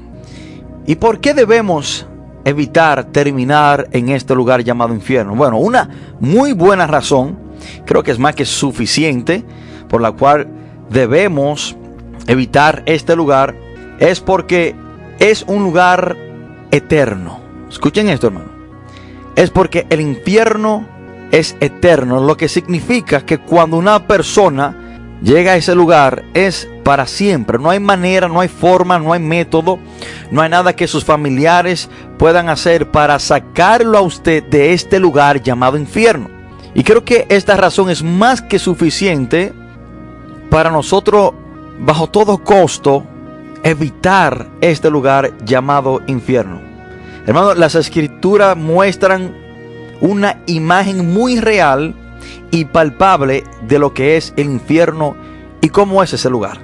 ¿Y 0.86 0.96
por 0.96 1.20
qué 1.20 1.34
debemos 1.34 2.06
evitar 2.46 3.06
terminar 3.06 3.88
en 3.92 4.10
este 4.10 4.36
lugar 4.36 4.64
llamado 4.64 4.94
infierno? 4.94 5.36
Bueno, 5.36 5.58
una 5.58 5.90
muy 6.20 6.54
buena 6.54 6.86
razón, 6.86 7.40
creo 7.86 8.04
que 8.04 8.12
es 8.12 8.20
más 8.20 8.36
que 8.36 8.46
suficiente, 8.46 9.44
por 9.88 10.02
la 10.02 10.12
cual 10.12 10.48
debemos 10.90 11.78
evitar 12.28 12.84
este 12.86 13.16
lugar, 13.16 13.56
es 14.00 14.20
porque 14.20 14.76
es 15.20 15.44
un 15.48 15.64
lugar 15.64 16.18
eterno. 16.72 17.43
Escuchen 17.74 18.08
esto, 18.08 18.28
hermano. 18.28 18.48
Es 19.36 19.50
porque 19.50 19.88
el 19.90 20.00
infierno 20.00 20.88
es 21.32 21.58
eterno, 21.60 22.22
lo 22.22 22.38
que 22.38 22.48
significa 22.48 23.26
que 23.26 23.40
cuando 23.40 23.78
una 23.78 24.08
persona 24.08 25.18
llega 25.24 25.54
a 25.54 25.56
ese 25.56 25.74
lugar 25.74 26.24
es 26.36 26.70
para 26.84 27.08
siempre. 27.08 27.58
No 27.58 27.72
hay 27.72 27.80
manera, 27.80 28.28
no 28.28 28.40
hay 28.42 28.48
forma, 28.48 29.00
no 29.00 29.12
hay 29.12 29.20
método, 29.20 29.80
no 30.30 30.42
hay 30.42 30.50
nada 30.50 30.76
que 30.76 30.88
sus 30.88 31.04
familiares 31.04 31.90
puedan 32.20 32.50
hacer 32.50 32.92
para 32.92 33.18
sacarlo 33.18 33.98
a 33.98 34.02
usted 34.02 34.44
de 34.44 34.74
este 34.74 35.00
lugar 35.00 35.42
llamado 35.42 35.76
infierno. 35.76 36.30
Y 36.76 36.84
creo 36.84 37.04
que 37.04 37.26
esta 37.30 37.58
razón 37.58 37.90
es 37.90 38.04
más 38.04 38.42
que 38.42 38.60
suficiente 38.60 39.52
para 40.52 40.70
nosotros, 40.70 41.34
bajo 41.80 42.08
todo 42.08 42.44
costo, 42.44 43.04
evitar 43.64 44.48
este 44.62 44.92
lugar 44.92 45.34
llamado 45.44 46.02
infierno. 46.06 46.63
Hermano, 47.26 47.54
las 47.54 47.76
escrituras 47.76 48.58
muestran 48.58 49.36
una 50.02 50.42
imagen 50.46 51.14
muy 51.14 51.40
real 51.40 51.96
y 52.52 52.66
palpable 52.66 53.44
de 53.68 53.80
lo 53.80 53.94
que 53.94 54.18
es 54.18 54.34
el 54.36 54.48
infierno 54.48 55.16
y 55.62 55.70
cómo 55.70 56.04
es 56.04 56.14
ese 56.14 56.30
lugar. 56.30 56.58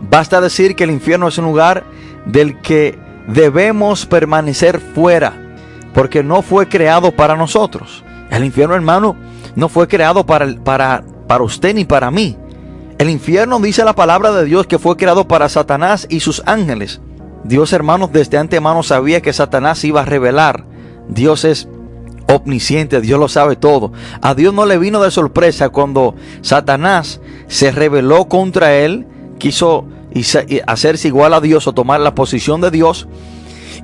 Basta 0.00 0.40
decir 0.40 0.74
que 0.74 0.84
el 0.84 0.90
infierno 0.90 1.28
es 1.28 1.38
un 1.38 1.44
lugar 1.44 1.84
del 2.24 2.60
que 2.60 2.98
debemos 3.28 4.06
permanecer 4.06 4.80
fuera, 4.80 5.32
porque 5.94 6.22
no 6.22 6.42
fue 6.42 6.68
creado 6.68 7.12
para 7.12 7.36
nosotros. 7.36 8.04
El 8.30 8.44
infierno, 8.44 8.74
hermano, 8.74 9.16
no 9.54 9.68
fue 9.68 9.86
creado 9.86 10.26
para, 10.26 10.54
para, 10.64 11.04
para 11.26 11.44
usted 11.44 11.74
ni 11.74 11.84
para 11.84 12.10
mí. 12.10 12.36
El 12.98 13.10
infierno 13.10 13.60
dice 13.60 13.84
la 13.84 13.94
palabra 13.94 14.32
de 14.32 14.44
Dios 14.44 14.66
que 14.66 14.78
fue 14.78 14.96
creado 14.96 15.28
para 15.28 15.48
Satanás 15.48 16.06
y 16.10 16.20
sus 16.20 16.42
ángeles. 16.46 17.00
Dios, 17.44 17.72
hermanos, 17.72 18.12
desde 18.12 18.38
antemano 18.38 18.82
sabía 18.82 19.22
que 19.22 19.32
Satanás 19.32 19.84
iba 19.84 20.02
a 20.02 20.04
revelar. 20.04 20.64
Dios 21.08 21.44
es 21.44 21.68
omnisciente, 22.28 23.00
Dios 23.00 23.18
lo 23.18 23.28
sabe 23.28 23.56
todo. 23.56 23.92
A 24.20 24.34
Dios 24.34 24.52
no 24.52 24.66
le 24.66 24.78
vino 24.78 25.02
de 25.02 25.10
sorpresa 25.10 25.70
cuando 25.70 26.14
Satanás 26.42 27.20
se 27.46 27.70
rebeló 27.70 28.28
contra 28.28 28.74
él, 28.74 29.06
quiso 29.38 29.86
hacerse 30.66 31.08
igual 31.08 31.34
a 31.34 31.40
Dios 31.40 31.66
o 31.66 31.72
tomar 31.72 32.00
la 32.00 32.14
posición 32.14 32.60
de 32.60 32.70
Dios, 32.70 33.08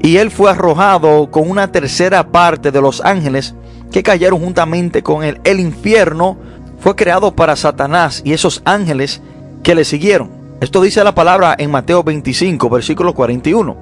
y 0.01 0.17
él 0.19 0.31
fue 0.31 0.51
arrojado 0.51 1.31
con 1.31 1.49
una 1.49 1.73
tercera 1.73 2.31
parte 2.31 2.71
de 2.71 2.81
los 2.81 3.01
ángeles 3.01 3.55
que 3.91 4.03
cayeron 4.03 4.41
juntamente 4.41 5.03
con 5.03 5.23
él. 5.23 5.41
El 5.45 5.61
infierno 5.61 6.37
fue 6.81 6.97
creado 6.97 7.35
para 7.35 7.57
Satanás 7.57 8.21
y 8.25 8.33
esos 8.33 8.61
ángeles 8.65 9.23
que 9.63 9.75
le 9.75 9.85
siguieron. 9.85 10.44
Esto 10.65 10.81
dice 10.81 11.05
la 11.05 11.15
palabra 11.15 11.55
en 11.59 11.71
Mateo 11.71 12.03
25, 12.03 12.71
versículo 12.71 13.13
41. 13.13 13.77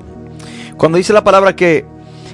Cuando 0.76 0.98
dice 0.98 1.12
la 1.12 1.22
palabra 1.22 1.54
que 1.54 1.86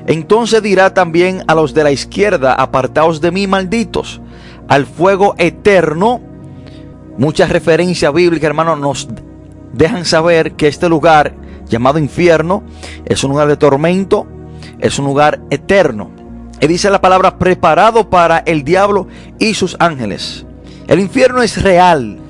entonces 0.06 0.62
dirá 0.62 0.94
también 0.94 1.44
a 1.48 1.54
los 1.54 1.74
de 1.74 1.84
la 1.84 1.90
izquierda, 1.90 2.54
apartaos 2.54 3.20
de 3.20 3.30
mí, 3.30 3.46
malditos, 3.46 4.22
al 4.66 4.86
fuego 4.86 5.34
eterno. 5.36 6.22
Muchas 7.18 7.50
referencias 7.50 8.10
bíblicas, 8.10 8.48
hermanos, 8.48 8.78
nos 8.78 9.08
dejan 9.74 10.06
saber 10.06 10.52
que 10.52 10.66
este 10.66 10.88
lugar 10.88 11.34
llamado 11.66 11.98
infierno 11.98 12.62
es 13.04 13.22
un 13.24 13.32
lugar 13.32 13.48
de 13.48 13.58
tormento, 13.58 14.26
es 14.78 14.98
un 14.98 15.04
lugar 15.04 15.42
eterno. 15.50 16.10
Y 16.58 16.68
dice 16.68 16.88
la 16.88 17.02
palabra 17.02 17.36
preparado 17.36 18.08
para 18.08 18.38
el 18.38 18.64
diablo 18.64 19.08
y 19.38 19.52
sus 19.52 19.76
ángeles. 19.78 20.46
El 20.86 21.00
infierno 21.00 21.42
es 21.42 21.62
real. 21.62 22.27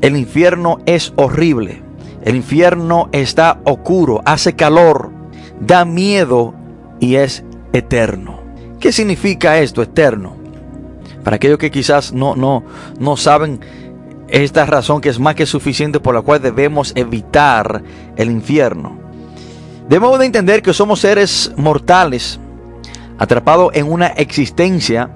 El 0.00 0.16
infierno 0.16 0.78
es 0.86 1.12
horrible. 1.16 1.82
El 2.22 2.36
infierno 2.36 3.08
está 3.12 3.60
oscuro, 3.64 4.20
hace 4.24 4.54
calor, 4.54 5.10
da 5.60 5.84
miedo 5.84 6.54
y 7.00 7.16
es 7.16 7.44
eterno. 7.72 8.40
¿Qué 8.80 8.92
significa 8.92 9.58
esto, 9.58 9.82
eterno? 9.82 10.36
Para 11.24 11.36
aquellos 11.36 11.58
que 11.58 11.70
quizás 11.70 12.12
no, 12.12 12.36
no, 12.36 12.64
no 12.98 13.16
saben 13.16 13.60
esta 14.28 14.66
razón 14.66 15.00
que 15.00 15.08
es 15.08 15.18
más 15.18 15.34
que 15.34 15.46
suficiente 15.46 16.00
por 16.00 16.14
la 16.14 16.22
cual 16.22 16.42
debemos 16.42 16.92
evitar 16.96 17.82
el 18.16 18.30
infierno. 18.30 18.98
Debemos 19.88 20.18
de 20.18 20.26
entender 20.26 20.62
que 20.62 20.74
somos 20.74 21.00
seres 21.00 21.52
mortales 21.56 22.40
atrapados 23.18 23.70
en 23.74 23.90
una 23.90 24.08
existencia 24.08 25.10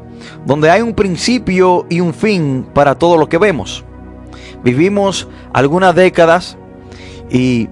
donde 0.47 0.71
hay 0.71 0.81
un 0.81 0.95
principio 0.95 1.87
y 1.89 2.01
un 2.01 2.15
fin 2.15 2.67
para 2.73 2.95
todo 2.95 3.17
lo 3.17 3.29
que 3.29 3.39
vemos. 3.39 3.85
Vivimos 4.65 5.29
algunas 5.53 5.95
décadas 5.95 6.57
y 7.31 7.69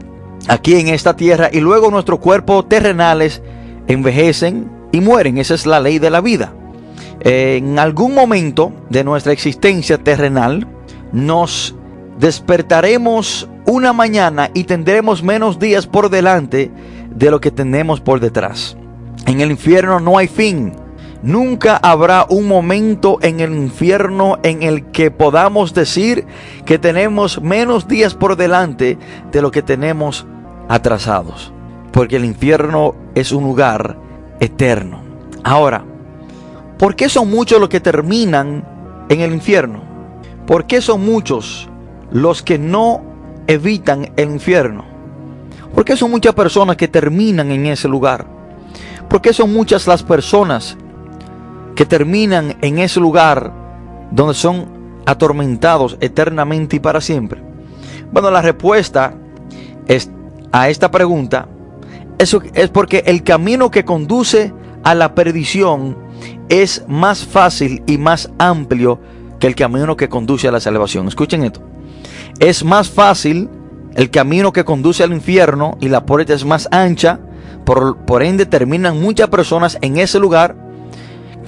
aquí 0.48 0.76
en 0.76 0.88
esta 0.88 1.16
tierra 1.16 1.50
y 1.52 1.60
luego 1.60 1.90
nuestros 1.90 2.20
cuerpos 2.20 2.68
terrenales 2.68 3.42
envejecen 3.86 4.70
y 4.92 5.00
mueren. 5.00 5.38
Esa 5.38 5.54
es 5.54 5.66
la 5.66 5.80
ley 5.80 5.98
de 5.98 6.10
la 6.10 6.20
vida. 6.20 6.52
En 7.20 7.78
algún 7.78 8.14
momento 8.14 8.72
de 8.90 9.04
nuestra 9.04 9.32
existencia 9.32 9.98
terrenal 9.98 10.66
nos 11.12 11.74
despertaremos 12.18 13.48
una 13.66 13.92
mañana 13.92 14.50
y 14.54 14.64
tendremos 14.64 15.22
menos 15.22 15.58
días 15.58 15.86
por 15.86 16.10
delante 16.10 16.70
de 17.14 17.30
lo 17.30 17.40
que 17.40 17.50
tenemos 17.50 18.00
por 18.00 18.20
detrás. 18.20 18.76
En 19.26 19.40
el 19.40 19.50
infierno 19.50 20.00
no 20.00 20.16
hay 20.16 20.28
fin 20.28 20.72
Nunca 21.22 21.76
habrá 21.76 22.26
un 22.28 22.46
momento 22.46 23.18
en 23.22 23.40
el 23.40 23.52
infierno 23.52 24.38
en 24.44 24.62
el 24.62 24.84
que 24.86 25.10
podamos 25.10 25.74
decir 25.74 26.26
que 26.64 26.78
tenemos 26.78 27.42
menos 27.42 27.88
días 27.88 28.14
por 28.14 28.36
delante 28.36 28.98
de 29.32 29.42
lo 29.42 29.50
que 29.50 29.62
tenemos 29.62 30.26
atrasados. 30.68 31.52
Porque 31.90 32.16
el 32.16 32.24
infierno 32.24 32.94
es 33.16 33.32
un 33.32 33.42
lugar 33.42 33.96
eterno. 34.38 35.00
Ahora, 35.42 35.84
¿por 36.78 36.94
qué 36.94 37.08
son 37.08 37.28
muchos 37.30 37.58
los 37.58 37.68
que 37.68 37.80
terminan 37.80 38.64
en 39.08 39.20
el 39.20 39.32
infierno? 39.32 39.82
¿Por 40.46 40.66
qué 40.66 40.80
son 40.80 41.04
muchos 41.04 41.68
los 42.12 42.42
que 42.44 42.58
no 42.58 43.02
evitan 43.48 44.12
el 44.16 44.30
infierno? 44.30 44.84
¿Por 45.74 45.84
qué 45.84 45.96
son 45.96 46.12
muchas 46.12 46.34
personas 46.34 46.76
que 46.76 46.86
terminan 46.86 47.50
en 47.50 47.66
ese 47.66 47.88
lugar? 47.88 48.24
¿Por 49.08 49.20
qué 49.20 49.32
son 49.32 49.52
muchas 49.52 49.86
las 49.88 50.02
personas 50.04 50.76
que 51.78 51.86
terminan 51.86 52.56
en 52.60 52.80
ese 52.80 52.98
lugar 52.98 53.52
donde 54.10 54.34
son 54.34 55.00
atormentados 55.06 55.96
eternamente 56.00 56.74
y 56.74 56.80
para 56.80 57.00
siempre? 57.00 57.40
Bueno, 58.10 58.32
la 58.32 58.42
respuesta 58.42 59.14
es, 59.86 60.10
a 60.50 60.70
esta 60.70 60.90
pregunta 60.90 61.46
es 62.18 62.34
porque 62.70 63.04
el 63.06 63.22
camino 63.22 63.70
que 63.70 63.84
conduce 63.84 64.52
a 64.82 64.96
la 64.96 65.14
perdición 65.14 65.96
es 66.48 66.84
más 66.88 67.24
fácil 67.24 67.84
y 67.86 67.96
más 67.96 68.28
amplio 68.40 68.98
que 69.38 69.46
el 69.46 69.54
camino 69.54 69.96
que 69.96 70.08
conduce 70.08 70.48
a 70.48 70.50
la 70.50 70.58
salvación. 70.58 71.06
Escuchen 71.06 71.44
esto. 71.44 71.60
Es 72.40 72.64
más 72.64 72.90
fácil 72.90 73.48
el 73.94 74.10
camino 74.10 74.52
que 74.52 74.64
conduce 74.64 75.04
al 75.04 75.12
infierno 75.12 75.78
y 75.80 75.90
la 75.90 76.04
puerta 76.04 76.34
es 76.34 76.44
más 76.44 76.66
ancha, 76.72 77.20
por, 77.64 77.98
por 77.98 78.24
ende 78.24 78.46
terminan 78.46 79.00
muchas 79.00 79.28
personas 79.28 79.78
en 79.80 79.98
ese 79.98 80.18
lugar 80.18 80.67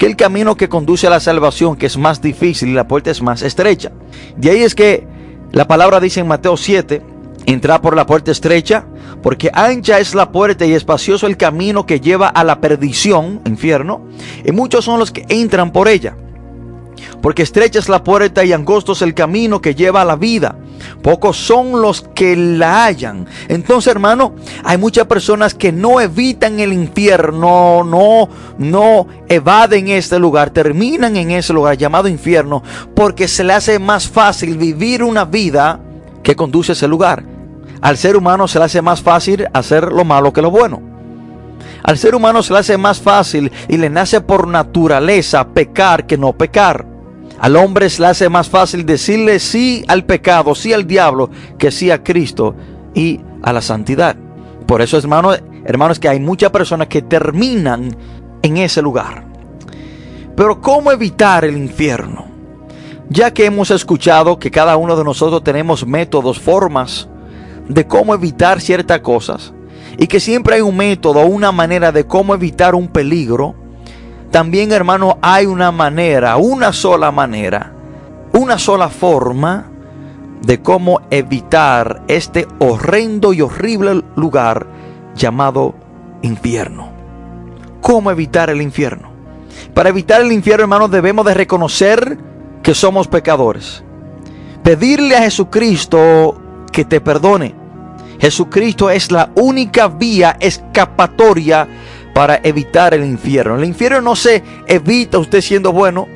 que 0.01 0.07
el 0.07 0.17
camino 0.17 0.57
que 0.57 0.71
conduce 0.71 1.07
a 1.07 1.11
la 1.11 1.21
salvación, 1.21 1.77
que 1.77 1.85
es 1.85 1.99
más 1.99 2.23
difícil 2.23 2.71
y 2.71 2.73
la 2.73 2.89
puerta 2.89 3.11
es 3.11 3.21
más 3.21 3.43
estrecha. 3.43 3.93
De 4.35 4.49
ahí 4.49 4.63
es 4.63 4.75
que 4.75 5.07
la 5.53 5.69
palabra 5.69 6.01
dice 6.01 6.21
en 6.21 6.27
Mateo 6.27 6.57
7, 6.57 7.03
entra 7.45 7.83
por 7.83 7.95
la 7.95 8.07
puerta 8.07 8.31
estrecha, 8.31 8.87
porque 9.23 9.51
ancha 9.53 9.99
es 9.99 10.15
la 10.15 10.33
puerta 10.33 10.65
y 10.65 10.73
espacioso 10.73 11.27
el 11.27 11.37
camino 11.37 11.85
que 11.85 12.01
lleva 12.01 12.29
a 12.29 12.45
la 12.45 12.63
perdición, 12.63 13.43
infierno, 13.45 14.07
y 14.43 14.53
muchos 14.53 14.87
son 14.87 14.99
los 14.99 15.11
que 15.11 15.27
entran 15.29 15.71
por 15.71 15.87
ella. 15.87 16.17
Porque 17.21 17.43
estrecha 17.43 17.79
es 17.79 17.91
la 17.91 18.03
puerta 18.03 18.43
y 18.43 18.55
angosto 18.55 18.93
es 18.93 19.03
el 19.03 19.13
camino 19.13 19.61
que 19.61 19.75
lleva 19.75 20.01
a 20.01 20.07
la 20.07 20.17
vida, 20.17 20.57
Pocos 21.03 21.37
son 21.37 21.81
los 21.81 22.03
que 22.15 22.37
la 22.37 22.85
hallan. 22.85 23.27
Entonces, 23.49 23.91
hermano, 23.91 24.35
hay 24.65 24.79
muchas 24.79 25.07
personas 25.07 25.55
que 25.55 25.73
no 25.73 26.01
evitan 26.01 26.61
el 26.61 26.73
infierno, 26.73 27.85
no, 27.85 28.29
no 28.59 29.07
evaden 29.29 29.89
este 29.89 30.19
lugar, 30.19 30.51
terminan 30.51 31.17
en 31.17 31.31
ese 31.31 31.53
lugar 31.53 31.77
llamado 31.77 32.09
infierno, 32.09 32.63
porque 32.95 33.29
se 33.29 33.45
le 33.45 33.55
hace 33.55 33.79
más 33.79 34.09
fácil 34.09 34.59
vivir 34.59 35.03
una 35.03 35.25
vida 35.25 35.81
que 36.23 36.37
conduce 36.37 36.73
a 36.73 36.75
ese 36.75 36.89
lugar. 36.89 37.25
Al 37.81 37.97
ser 37.97 38.17
humano 38.17 38.47
se 38.47 38.59
le 38.59 38.67
hace 38.67 38.83
más 38.83 39.01
fácil 39.01 39.47
hacer 39.53 39.93
lo 39.93 40.05
malo 40.05 40.33
que 40.33 40.43
lo 40.43 40.51
bueno. 40.51 40.83
Al 41.83 41.97
ser 41.97 42.15
humano 42.15 42.43
se 42.43 42.53
le 42.53 42.59
hace 42.59 42.77
más 42.77 43.01
fácil 43.01 43.51
y 43.69 43.77
le 43.79 43.89
nace 43.89 44.21
por 44.21 44.47
naturaleza 44.47 45.49
pecar 45.49 46.07
que 46.07 46.19
no 46.19 46.33
pecar. 46.33 46.90
Al 47.41 47.57
hombre 47.57 47.89
se 47.89 48.03
le 48.03 48.09
hace 48.09 48.29
más 48.29 48.51
fácil 48.51 48.85
decirle 48.85 49.39
sí 49.39 49.83
al 49.89 50.05
pecado, 50.05 50.55
sí 50.55 50.75
al 50.75 50.87
diablo, 50.87 51.31
que 51.59 51.71
sí 51.71 51.91
a 51.91 52.05
Cristo 52.05 52.55
y 52.95 53.19
a 53.43 53.55
la 53.55 53.63
santidad. 53.63 54.15
Por 54.67 54.83
eso, 54.83 54.99
hermanos, 54.99 55.43
hermanos, 55.65 55.99
que 55.99 56.09
hay 56.09 56.21
muchas 56.21 56.51
personas 56.51 56.89
que 56.89 57.01
terminan 57.01 57.97
en 58.43 58.59
ese 58.59 58.83
lugar. 58.83 59.25
Pero 60.37 60.61
¿cómo 60.61 60.93
evitar 60.93 61.47
el 61.47 61.57
infierno? 61.57 62.27
Ya 63.09 63.33
que 63.33 63.47
hemos 63.47 63.71
escuchado 63.71 64.39
que 64.39 64.51
cada 64.51 64.77
uno 64.77 64.95
de 64.95 65.05
nosotros 65.05 65.43
tenemos 65.43 65.87
métodos, 65.87 66.39
formas 66.39 67.09
de 67.69 67.87
cómo 67.87 68.15
evitar 68.15 68.61
ciertas 68.61 69.01
cosas, 69.01 69.55
y 69.97 70.07
que 70.07 70.21
siempre 70.21 70.57
hay 70.57 70.61
un 70.61 70.77
método, 70.77 71.25
una 71.25 71.53
manera 71.53 71.91
de 71.91 72.07
cómo 72.07 72.35
evitar 72.35 72.75
un 72.75 72.89
peligro, 72.89 73.55
también 74.31 74.73
hermano 74.73 75.19
hay 75.23 75.47
una 75.47 75.73
manera, 75.73 76.37
una 76.37 76.73
sola 76.73 77.11
manera, 77.11 77.73
una 78.33 78.59
sola 78.59 78.89
forma 78.89 79.67
de 80.43 80.63
cómo 80.63 81.01
evitar 81.11 82.03
este 82.09 82.47
horrendo 82.61 83.33
y 83.33 83.43
horrible 83.43 84.03
lugar 84.17 84.67
llamado 85.15 85.75
infierno. 86.23 86.91
¿Cómo 87.81 88.11
evitar 88.11 88.51
el 88.51 88.63
infierno? 88.63 89.11
Para 89.75 89.89
evitar 89.89 90.21
el 90.21 90.33
infierno, 90.33 90.65
hermanos, 90.65 90.91
debemos 90.91 91.25
de 91.27 91.35
reconocer 91.35 92.19
que 92.63 92.75
somos 92.75 93.09
pecadores. 93.09 93.83
Pedirle 94.63 95.17
a 95.17 95.23
Jesucristo 95.23 96.41
que 96.73 96.85
te 96.85 97.01
perdone. 97.01 97.55
Jesucristo 98.21 98.91
es 98.91 99.11
la 99.11 99.31
única 99.35 99.89
vía 99.89 100.37
escapatoria 100.41 101.67
para 102.15 102.41
evitar 102.43 102.95
el 102.95 103.05
infierno. 103.05 103.57
El 103.57 103.65
infierno 103.65 104.01
no 104.01 104.17
se 104.17 104.43
evita 104.67 105.19
usted 105.19 105.41
siendo 105.41 105.73
bueno. 105.73 106.09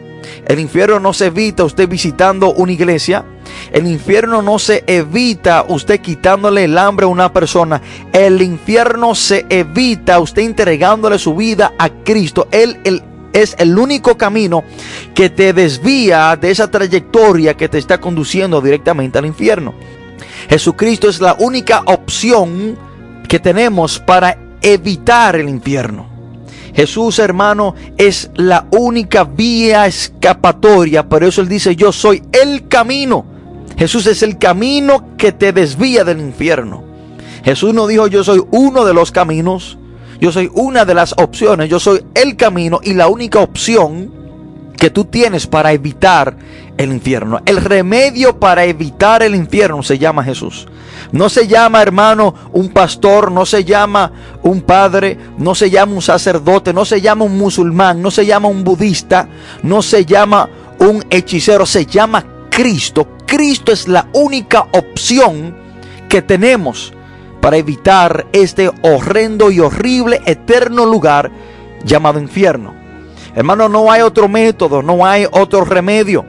El 0.47 0.59
infierno 0.59 1.01
no 1.01 1.13
se 1.13 1.27
evita 1.27 1.65
usted 1.65 1.89
visitando 1.89 2.53
una 2.53 2.73
iglesia. 2.73 3.25
El 3.73 3.87
infierno 3.87 4.43
no 4.43 4.59
se 4.59 4.85
evita 4.87 5.65
usted 5.69 6.01
quitándole 6.01 6.65
el 6.65 6.77
hambre 6.79 7.05
a 7.05 7.09
una 7.09 7.33
persona. 7.33 7.81
El 8.13 8.41
infierno 8.43 9.15
se 9.15 9.47
evita 9.49 10.19
usted 10.21 10.43
entregándole 10.43 11.19
su 11.19 11.35
vida 11.35 11.73
a 11.79 11.89
Cristo. 11.89 12.49
Él, 12.51 12.79
es 13.33 13.57
el 13.59 13.77
único 13.77 14.17
camino 14.17 14.63
que 15.13 15.29
te 15.29 15.53
desvía 15.53 16.37
de 16.37 16.53
esa 16.53 16.71
trayectoria 16.71 17.55
que 17.55 17.69
te 17.69 17.79
está 17.79 18.01
conduciendo 18.01 18.61
directamente 18.61 19.19
al 19.19 19.27
infierno. 19.27 19.75
Jesucristo 20.49 21.09
es 21.09 21.21
la 21.21 21.35
única 21.41 21.83
opción 21.87 22.79
que 23.29 23.41
tenemos 23.41 23.99
para 23.99 24.39
evitar 24.65 25.37
el 25.37 25.49
infierno. 25.49 26.07
Jesús, 26.75 27.21
hermano, 27.21 27.75
es 27.97 28.31
la 28.35 28.67
única 28.73 29.23
vía 29.25 29.87
escapatoria. 29.87 31.09
Por 31.09 31.23
eso 31.23 31.41
Él 31.41 31.49
dice, 31.49 31.77
yo 31.77 31.93
soy 31.93 32.23
el 32.33 32.67
camino. 32.67 33.25
Jesús 33.77 34.07
es 34.07 34.23
el 34.23 34.39
camino 34.39 35.17
que 35.17 35.33
te 35.33 35.53
desvía 35.53 36.03
del 36.03 36.19
infierno. 36.19 36.83
Jesús 37.45 37.75
no 37.75 37.87
dijo, 37.87 38.09
yo 38.09 38.25
soy 38.25 38.43
uno 38.51 38.85
de 38.85 38.95
los 38.95 39.13
caminos. 39.13 39.79
Yo 40.21 40.33
soy 40.33 40.51
una 40.55 40.85
de 40.85 40.95
las 40.95 41.13
opciones. 41.19 41.69
Yo 41.69 41.79
soy 41.79 42.05
el 42.15 42.37
camino 42.37 42.81
y 42.83 42.95
la 42.95 43.07
única 43.07 43.41
opción 43.41 44.24
que 44.85 44.91
tú 44.91 45.07
tienes 45.07 45.47
para 45.47 45.73
evitar 45.73 46.37
el 46.77 46.93
infierno. 46.93 47.41
El 47.47 47.57
remedio 47.57 48.39
para 48.39 48.67
evitar 48.67 49.23
el 49.23 49.35
infierno 49.35 49.83
se 49.83 49.97
llama 49.97 50.23
Jesús. 50.23 50.69
No 51.11 51.31
se 51.31 51.49
llama, 51.49 51.81
hermano, 51.81 52.35
un 52.53 52.69
pastor, 52.69 53.33
no 53.33 53.47
se 53.47 53.65
llama 53.65 54.13
un 54.43 54.61
padre, 54.61 55.17
no 55.39 55.55
se 55.55 55.71
llama 55.71 55.95
un 55.95 56.03
sacerdote, 56.03 56.75
no 56.75 56.85
se 56.85 57.01
llama 57.01 57.25
un 57.25 57.39
musulmán, 57.39 58.03
no 58.03 58.11
se 58.11 58.27
llama 58.27 58.49
un 58.49 58.63
budista, 58.63 59.27
no 59.63 59.81
se 59.81 60.05
llama 60.05 60.51
un 60.79 61.03
hechicero, 61.09 61.65
se 61.65 61.87
llama 61.87 62.23
Cristo. 62.51 63.09
Cristo 63.27 63.73
es 63.73 63.89
la 63.89 64.09
única 64.13 64.67
opción 64.73 65.57
que 66.11 66.21
tenemos 66.21 66.93
para 67.41 67.57
evitar 67.57 68.27
este 68.35 68.71
horrendo 68.83 69.51
y 69.51 69.61
horrible 69.61 70.21
eterno 70.27 70.85
lugar 70.85 71.31
llamado 71.87 72.21
infierno. 72.21 72.84
Hermano, 73.35 73.69
no 73.69 73.91
hay 73.91 74.03
otro 74.03 74.29
método, 74.29 74.83
no 74.83 75.05
hay 75.05 75.27
otro 75.31 75.65
remedio, 75.65 76.25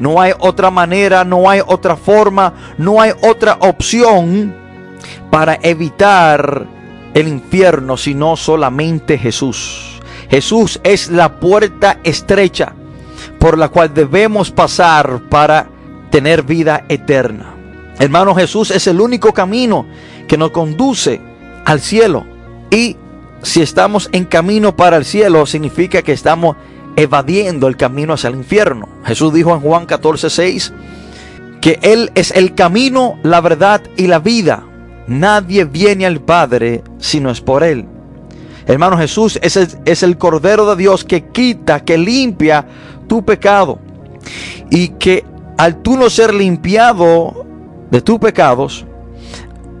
no 0.00 0.20
hay 0.20 0.32
otra 0.38 0.70
manera, 0.70 1.24
no 1.24 1.48
hay 1.48 1.60
otra 1.64 1.96
forma, 1.96 2.74
no 2.78 3.00
hay 3.00 3.12
otra 3.22 3.58
opción 3.60 4.54
para 5.30 5.58
evitar 5.62 6.66
el 7.14 7.28
infierno, 7.28 7.96
sino 7.96 8.36
solamente 8.36 9.18
Jesús. 9.18 10.00
Jesús 10.28 10.80
es 10.82 11.10
la 11.10 11.38
puerta 11.38 11.98
estrecha 12.02 12.74
por 13.38 13.56
la 13.56 13.68
cual 13.68 13.94
debemos 13.94 14.50
pasar 14.50 15.22
para 15.28 15.68
tener 16.10 16.42
vida 16.42 16.84
eterna. 16.88 17.54
Hermano, 17.98 18.34
Jesús 18.34 18.70
es 18.70 18.86
el 18.86 19.00
único 19.00 19.32
camino 19.32 19.86
que 20.26 20.36
nos 20.36 20.50
conduce 20.50 21.20
al 21.64 21.80
cielo 21.80 22.24
y 22.70 22.96
si 23.42 23.62
estamos 23.62 24.08
en 24.12 24.24
camino 24.24 24.76
para 24.76 24.96
el 24.96 25.04
cielo, 25.04 25.46
significa 25.46 26.02
que 26.02 26.12
estamos 26.12 26.56
evadiendo 26.96 27.68
el 27.68 27.76
camino 27.76 28.14
hacia 28.14 28.28
el 28.28 28.36
infierno. 28.36 28.88
Jesús 29.04 29.32
dijo 29.32 29.54
en 29.54 29.60
Juan 29.60 29.86
14, 29.86 30.30
6 30.30 30.72
que 31.60 31.78
Él 31.82 32.10
es 32.14 32.30
el 32.32 32.54
camino, 32.54 33.18
la 33.22 33.40
verdad 33.40 33.82
y 33.96 34.06
la 34.06 34.18
vida. 34.18 34.64
Nadie 35.06 35.64
viene 35.64 36.06
al 36.06 36.20
Padre 36.20 36.82
si 36.98 37.20
no 37.20 37.30
es 37.30 37.40
por 37.40 37.62
Él. 37.62 37.86
Hermano 38.66 38.98
Jesús 38.98 39.38
es 39.42 39.56
el, 39.56 39.68
es 39.84 40.02
el 40.02 40.18
Cordero 40.18 40.68
de 40.68 40.76
Dios 40.76 41.04
que 41.04 41.26
quita, 41.26 41.84
que 41.84 41.96
limpia 41.96 42.66
tu 43.06 43.24
pecado. 43.24 43.78
Y 44.70 44.88
que 44.90 45.24
al 45.56 45.82
tú 45.82 45.96
no 45.96 46.10
ser 46.10 46.34
limpiado 46.34 47.46
de 47.90 48.02
tus 48.02 48.18
pecados, 48.18 48.84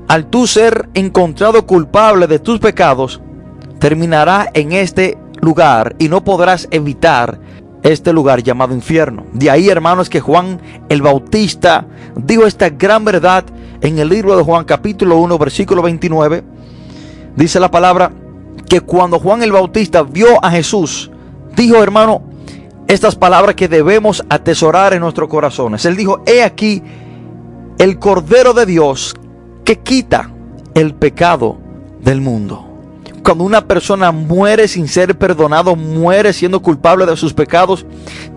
al 0.08 0.26
tú 0.26 0.46
ser 0.46 0.88
encontrado 0.94 1.66
culpable 1.66 2.26
de 2.26 2.38
tus 2.38 2.58
pecados, 2.58 3.20
terminará 3.78 4.50
en 4.54 4.72
este 4.72 5.18
lugar 5.40 5.94
y 5.98 6.08
no 6.08 6.24
podrás 6.24 6.68
evitar 6.70 7.40
este 7.82 8.12
lugar 8.12 8.42
llamado 8.42 8.74
infierno. 8.74 9.24
De 9.32 9.50
ahí, 9.50 9.68
hermanos, 9.68 10.08
que 10.08 10.20
Juan 10.20 10.60
el 10.88 11.02
Bautista 11.02 11.86
dijo 12.16 12.46
esta 12.46 12.70
gran 12.70 13.04
verdad 13.04 13.44
en 13.80 13.98
el 13.98 14.08
libro 14.08 14.36
de 14.36 14.42
Juan 14.42 14.64
capítulo 14.64 15.18
1, 15.18 15.38
versículo 15.38 15.82
29. 15.82 16.42
Dice 17.36 17.60
la 17.60 17.70
palabra 17.70 18.10
que 18.68 18.80
cuando 18.80 19.18
Juan 19.18 19.42
el 19.42 19.52
Bautista 19.52 20.02
vio 20.02 20.44
a 20.44 20.50
Jesús, 20.50 21.10
dijo, 21.56 21.82
hermano, 21.82 22.22
estas 22.88 23.16
palabras 23.16 23.54
que 23.54 23.68
debemos 23.68 24.24
atesorar 24.28 24.94
en 24.94 25.00
nuestros 25.00 25.28
corazones. 25.28 25.84
Él 25.84 25.96
dijo, 25.96 26.22
he 26.26 26.42
aquí 26.42 26.82
el 27.78 27.98
Cordero 27.98 28.54
de 28.54 28.66
Dios 28.66 29.14
que 29.64 29.78
quita 29.78 30.30
el 30.74 30.94
pecado 30.94 31.58
del 32.00 32.20
mundo. 32.20 32.67
Cuando 33.28 33.44
una 33.44 33.66
persona 33.66 34.10
muere 34.10 34.68
sin 34.68 34.88
ser 34.88 35.18
perdonado, 35.18 35.76
muere 35.76 36.32
siendo 36.32 36.62
culpable 36.62 37.04
de 37.04 37.14
sus 37.14 37.34
pecados, 37.34 37.84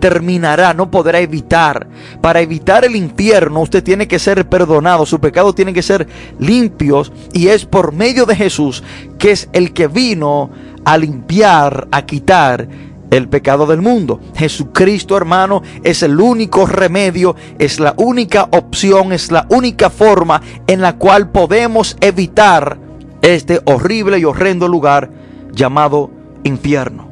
terminará, 0.00 0.74
no 0.74 0.90
podrá 0.90 1.20
evitar. 1.20 1.86
Para 2.20 2.42
evitar 2.42 2.84
el 2.84 2.94
infierno, 2.94 3.62
usted 3.62 3.82
tiene 3.82 4.06
que 4.06 4.18
ser 4.18 4.46
perdonado, 4.50 5.06
su 5.06 5.18
pecado 5.18 5.54
tiene 5.54 5.72
que 5.72 5.80
ser 5.80 6.06
limpios 6.38 7.10
y 7.32 7.48
es 7.48 7.64
por 7.64 7.92
medio 7.94 8.26
de 8.26 8.36
Jesús, 8.36 8.84
que 9.18 9.30
es 9.30 9.48
el 9.54 9.72
que 9.72 9.86
vino 9.86 10.50
a 10.84 10.98
limpiar, 10.98 11.88
a 11.90 12.04
quitar 12.04 12.68
el 13.10 13.30
pecado 13.30 13.64
del 13.66 13.80
mundo. 13.80 14.20
Jesucristo, 14.36 15.16
hermano, 15.16 15.62
es 15.84 16.02
el 16.02 16.20
único 16.20 16.66
remedio, 16.66 17.34
es 17.58 17.80
la 17.80 17.94
única 17.96 18.46
opción, 18.50 19.14
es 19.14 19.32
la 19.32 19.46
única 19.48 19.88
forma 19.88 20.42
en 20.66 20.82
la 20.82 20.98
cual 20.98 21.30
podemos 21.30 21.96
evitar 22.02 22.81
este 23.22 23.60
horrible 23.64 24.18
y 24.18 24.24
horrendo 24.24 24.68
lugar 24.68 25.10
llamado 25.52 26.10
infierno. 26.44 27.08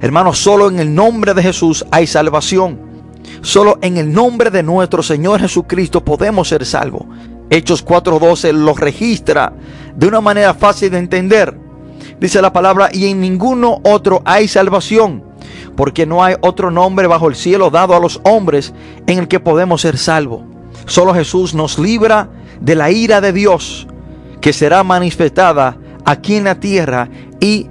Hermanos, 0.00 0.38
solo 0.38 0.68
en 0.68 0.80
el 0.80 0.94
nombre 0.94 1.34
de 1.34 1.42
Jesús 1.42 1.84
hay 1.90 2.06
salvación. 2.06 2.80
Solo 3.42 3.78
en 3.82 3.98
el 3.98 4.12
nombre 4.12 4.50
de 4.50 4.62
nuestro 4.62 5.02
Señor 5.02 5.40
Jesucristo 5.40 6.04
podemos 6.04 6.48
ser 6.48 6.64
salvos. 6.64 7.04
Hechos 7.50 7.84
4:12 7.84 8.52
lo 8.52 8.74
registra 8.74 9.52
de 9.94 10.06
una 10.06 10.20
manera 10.20 10.54
fácil 10.54 10.90
de 10.90 10.98
entender. 10.98 11.56
Dice 12.18 12.40
la 12.40 12.52
palabra, 12.52 12.88
y 12.92 13.06
en 13.06 13.20
ninguno 13.20 13.80
otro 13.84 14.22
hay 14.24 14.48
salvación, 14.48 15.24
porque 15.76 16.06
no 16.06 16.24
hay 16.24 16.36
otro 16.40 16.70
nombre 16.70 17.06
bajo 17.06 17.28
el 17.28 17.34
cielo 17.34 17.68
dado 17.68 17.94
a 17.94 18.00
los 18.00 18.20
hombres 18.24 18.72
en 19.06 19.18
el 19.18 19.28
que 19.28 19.40
podemos 19.40 19.82
ser 19.82 19.98
salvos. 19.98 20.42
Solo 20.86 21.14
Jesús 21.14 21.52
nos 21.54 21.78
libra 21.78 22.30
de 22.60 22.74
la 22.74 22.90
ira 22.90 23.20
de 23.20 23.32
Dios 23.32 23.86
que 24.42 24.52
será 24.52 24.82
manifestada 24.82 25.78
aquí 26.04 26.34
en 26.34 26.44
la 26.44 26.56
tierra 26.56 27.08
y 27.40 27.68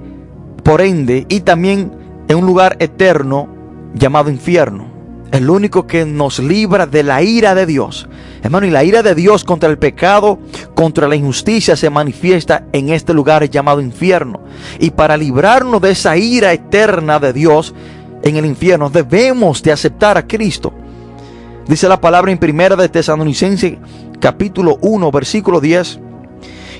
por 0.64 0.82
ende 0.82 1.28
y 1.30 1.42
también 1.42 1.92
en 2.28 2.38
un 2.38 2.46
lugar 2.46 2.78
eterno 2.80 3.50
llamado 3.94 4.32
infierno. 4.32 4.90
El 5.32 5.50
único 5.50 5.86
que 5.86 6.06
nos 6.06 6.40
libra 6.40 6.88
de 6.88 7.04
la 7.04 7.22
ira 7.22 7.56
de 7.56 7.66
Dios. 7.66 8.08
Hermano, 8.42 8.66
y 8.66 8.70
la 8.70 8.84
ira 8.84 9.04
de 9.04 9.16
Dios 9.16 9.44
contra 9.44 9.70
el 9.70 9.78
pecado, 9.78 10.40
contra 10.74 11.08
la 11.08 11.16
injusticia 11.16 11.76
se 11.76 11.90
manifiesta 11.90 12.66
en 12.74 12.90
este 12.90 13.14
lugar 13.14 13.50
llamado 13.50 13.82
infierno. 13.82 14.42
Y 14.80 14.92
para 14.92 15.16
librarnos 15.18 15.82
de 15.82 15.92
esa 15.92 16.18
ira 16.18 16.52
eterna 16.54 17.20
de 17.20 17.34
Dios 17.34 17.74
en 18.24 18.38
el 18.38 18.46
infierno, 18.46 18.90
debemos 18.90 19.62
de 19.62 19.72
aceptar 19.72 20.18
a 20.18 20.26
Cristo. 20.26 20.74
Dice 21.68 21.88
la 21.88 22.00
palabra 22.00 22.32
en 22.32 22.38
primera 22.38 22.76
de 22.76 22.90
Tesalonicense 22.90 23.78
capítulo 24.20 24.78
1 24.82 25.12
versículo 25.12 25.60
10. 25.60 26.11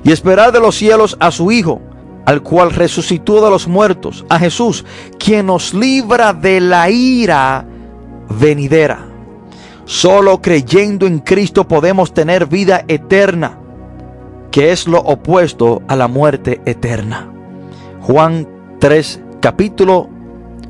Y 0.04 0.12
esperar 0.12 0.52
de 0.52 0.60
los 0.60 0.76
cielos 0.76 1.16
a 1.20 1.32
su 1.32 1.52
Hijo, 1.52 1.82
al 2.26 2.42
cual 2.42 2.72
resucitó 2.72 3.44
de 3.44 3.50
los 3.50 3.68
muertos, 3.68 4.26
a 4.30 4.40
Jesús, 4.40 4.86
quien 5.20 5.48
nos 5.48 5.74
libra 5.74 6.34
de 6.34 6.60
la 6.60 6.90
ira 6.90 7.66
venidera. 8.40 9.08
Solo 9.86 10.42
creyendo 10.42 11.06
en 11.06 11.20
Cristo 11.20 11.68
podemos 11.68 12.14
tener 12.14 12.46
vida 12.46 12.86
eterna, 12.88 13.58
que 14.52 14.72
es 14.72 14.88
lo 14.88 15.00
opuesto 15.00 15.82
a 15.88 15.96
la 15.96 16.08
muerte 16.08 16.62
eterna. 16.66 17.30
Juan 18.02 18.48
3, 18.80 19.22
capítulo, 19.42 20.10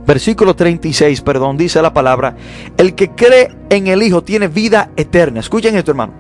versículo 0.06 0.56
36, 0.56 1.22
perdón, 1.22 1.58
dice 1.58 1.82
la 1.82 1.94
palabra, 1.94 2.36
el 2.78 2.96
que 2.96 3.12
cree 3.12 3.56
en 3.70 3.88
el 3.88 4.04
Hijo 4.04 4.24
tiene 4.24 4.48
vida 4.48 4.92
eterna. 4.96 5.40
Escuchen 5.40 5.76
esto, 5.76 5.92
hermano. 5.92 6.14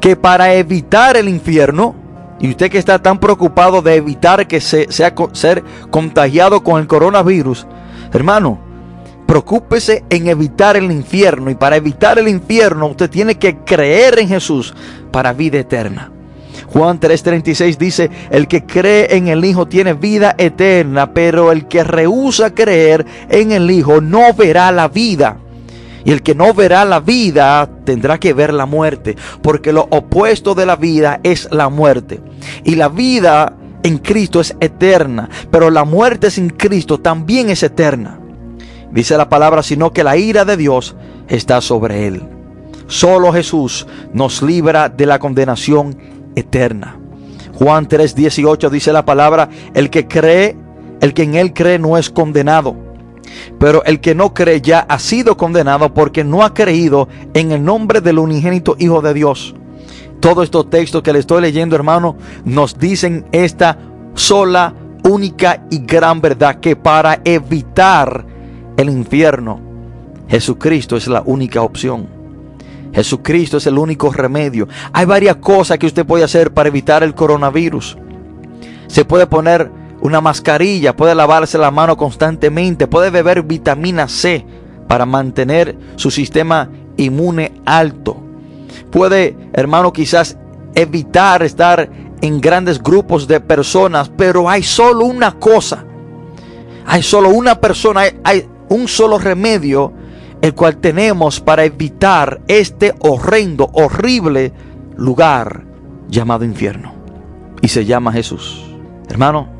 Que 0.00 0.16
para 0.16 0.54
evitar 0.54 1.16
el 1.16 1.28
infierno, 1.28 1.94
y 2.40 2.48
usted 2.48 2.70
que 2.70 2.78
está 2.78 2.98
tan 2.98 3.18
preocupado 3.18 3.82
de 3.82 3.96
evitar 3.96 4.46
que 4.46 4.60
se, 4.60 4.90
sea 4.90 5.14
ser 5.32 5.62
contagiado 5.90 6.62
con 6.62 6.80
el 6.80 6.86
coronavirus, 6.86 7.66
hermano, 8.12 8.58
preocúpese 9.26 10.04
en 10.08 10.26
evitar 10.26 10.76
el 10.76 10.90
infierno. 10.90 11.50
Y 11.50 11.54
para 11.54 11.76
evitar 11.76 12.18
el 12.18 12.28
infierno, 12.28 12.86
usted 12.86 13.10
tiene 13.10 13.36
que 13.36 13.58
creer 13.58 14.18
en 14.18 14.28
Jesús 14.28 14.74
para 15.12 15.34
vida 15.34 15.58
eterna. 15.58 16.10
Juan 16.66 16.98
3:36 16.98 17.76
dice, 17.76 18.10
el 18.30 18.48
que 18.48 18.64
cree 18.64 19.16
en 19.16 19.28
el 19.28 19.44
Hijo 19.44 19.66
tiene 19.66 19.92
vida 19.92 20.34
eterna, 20.38 21.12
pero 21.12 21.52
el 21.52 21.68
que 21.68 21.84
rehúsa 21.84 22.54
creer 22.54 23.04
en 23.28 23.52
el 23.52 23.70
Hijo 23.70 24.00
no 24.00 24.32
verá 24.34 24.72
la 24.72 24.88
vida. 24.88 25.36
Y 26.04 26.12
el 26.12 26.22
que 26.22 26.34
no 26.34 26.54
verá 26.54 26.84
la 26.84 27.00
vida 27.00 27.68
tendrá 27.84 28.18
que 28.18 28.32
ver 28.32 28.52
la 28.52 28.66
muerte, 28.66 29.16
porque 29.42 29.72
lo 29.72 29.86
opuesto 29.90 30.54
de 30.54 30.66
la 30.66 30.76
vida 30.76 31.20
es 31.22 31.48
la 31.50 31.68
muerte. 31.68 32.20
Y 32.64 32.76
la 32.76 32.88
vida 32.88 33.54
en 33.82 33.98
Cristo 33.98 34.40
es 34.40 34.56
eterna, 34.60 35.28
pero 35.50 35.70
la 35.70 35.84
muerte 35.84 36.30
sin 36.30 36.50
Cristo 36.50 36.98
también 36.98 37.50
es 37.50 37.62
eterna. 37.62 38.18
Dice 38.92 39.16
la 39.16 39.28
palabra, 39.28 39.62
sino 39.62 39.92
que 39.92 40.04
la 40.04 40.16
ira 40.16 40.44
de 40.44 40.56
Dios 40.56 40.96
está 41.28 41.60
sobre 41.60 42.06
él. 42.06 42.22
Solo 42.86 43.32
Jesús 43.32 43.86
nos 44.12 44.42
libra 44.42 44.88
de 44.88 45.06
la 45.06 45.18
condenación 45.18 45.96
eterna. 46.34 46.96
Juan 47.54 47.86
3:18 47.86 48.68
dice 48.68 48.92
la 48.92 49.04
palabra, 49.04 49.48
el 49.74 49.90
que 49.90 50.08
cree, 50.08 50.56
el 51.00 51.14
que 51.14 51.22
en 51.22 51.36
él 51.36 51.52
cree 51.52 51.78
no 51.78 51.98
es 51.98 52.10
condenado. 52.10 52.89
Pero 53.58 53.84
el 53.84 54.00
que 54.00 54.14
no 54.14 54.34
cree 54.34 54.60
ya 54.60 54.80
ha 54.80 54.98
sido 54.98 55.36
condenado 55.36 55.92
porque 55.94 56.24
no 56.24 56.42
ha 56.42 56.54
creído 56.54 57.08
en 57.34 57.52
el 57.52 57.64
nombre 57.64 58.00
del 58.00 58.18
unigénito 58.18 58.76
Hijo 58.78 59.02
de 59.02 59.14
Dios. 59.14 59.54
Todos 60.20 60.44
estos 60.44 60.68
textos 60.68 61.02
que 61.02 61.12
le 61.12 61.18
estoy 61.18 61.40
leyendo, 61.40 61.76
hermano, 61.76 62.16
nos 62.44 62.78
dicen 62.78 63.26
esta 63.32 63.78
sola, 64.14 64.74
única 65.02 65.64
y 65.70 65.78
gran 65.78 66.20
verdad 66.20 66.60
que 66.60 66.76
para 66.76 67.20
evitar 67.24 68.24
el 68.76 68.90
infierno. 68.90 69.60
Jesucristo 70.28 70.96
es 70.96 71.08
la 71.08 71.22
única 71.24 71.62
opción. 71.62 72.08
Jesucristo 72.92 73.56
es 73.56 73.66
el 73.66 73.78
único 73.78 74.12
remedio. 74.12 74.68
Hay 74.92 75.06
varias 75.06 75.36
cosas 75.36 75.78
que 75.78 75.86
usted 75.86 76.06
puede 76.06 76.24
hacer 76.24 76.52
para 76.52 76.68
evitar 76.68 77.02
el 77.02 77.14
coronavirus. 77.14 77.96
Se 78.88 79.04
puede 79.04 79.26
poner 79.26 79.70
una 80.02 80.20
mascarilla, 80.20 80.96
puede 80.96 81.14
lavarse 81.14 81.58
la 81.58 81.70
mano 81.70 81.96
constantemente, 81.96 82.86
puede 82.86 83.10
beber 83.10 83.42
vitamina 83.42 84.08
C 84.08 84.44
para 84.88 85.06
mantener 85.06 85.76
su 85.96 86.10
sistema 86.10 86.68
inmune 86.96 87.52
alto. 87.64 88.16
Puede, 88.90 89.36
hermano, 89.52 89.92
quizás 89.92 90.36
evitar 90.74 91.42
estar 91.42 91.90
en 92.20 92.40
grandes 92.40 92.82
grupos 92.82 93.26
de 93.28 93.40
personas, 93.40 94.10
pero 94.16 94.48
hay 94.48 94.62
solo 94.62 95.04
una 95.04 95.32
cosa. 95.38 95.84
Hay 96.86 97.02
solo 97.02 97.28
una 97.28 97.60
persona, 97.60 98.02
hay, 98.24 98.48
un 98.68 98.88
solo 98.88 99.18
remedio 99.18 99.92
el 100.40 100.54
cual 100.54 100.78
tenemos 100.78 101.40
para 101.40 101.64
evitar 101.64 102.40
este 102.48 102.94
horrendo, 103.00 103.68
horrible 103.74 104.52
lugar 104.96 105.64
llamado 106.08 106.44
infierno. 106.44 106.94
Y 107.60 107.68
se 107.68 107.84
llama 107.84 108.12
Jesús. 108.12 108.64
Hermano, 109.08 109.59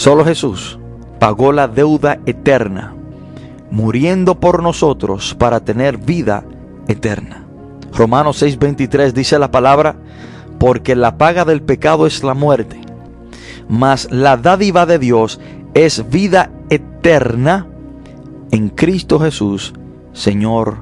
solo 0.00 0.24
Jesús 0.24 0.78
pagó 1.18 1.52
la 1.52 1.68
deuda 1.68 2.20
eterna, 2.24 2.94
muriendo 3.70 4.40
por 4.40 4.62
nosotros 4.62 5.34
para 5.34 5.60
tener 5.60 5.98
vida 5.98 6.42
eterna. 6.88 7.44
Romanos 7.92 8.42
6:23 8.42 9.12
dice 9.12 9.38
la 9.38 9.50
palabra, 9.50 9.96
porque 10.58 10.96
la 10.96 11.18
paga 11.18 11.44
del 11.44 11.60
pecado 11.60 12.06
es 12.06 12.24
la 12.24 12.32
muerte, 12.32 12.80
mas 13.68 14.10
la 14.10 14.38
dádiva 14.38 14.86
de 14.86 14.98
Dios 14.98 15.38
es 15.74 16.08
vida 16.08 16.50
eterna 16.70 17.66
en 18.52 18.70
Cristo 18.70 19.20
Jesús, 19.20 19.74
Señor 20.14 20.76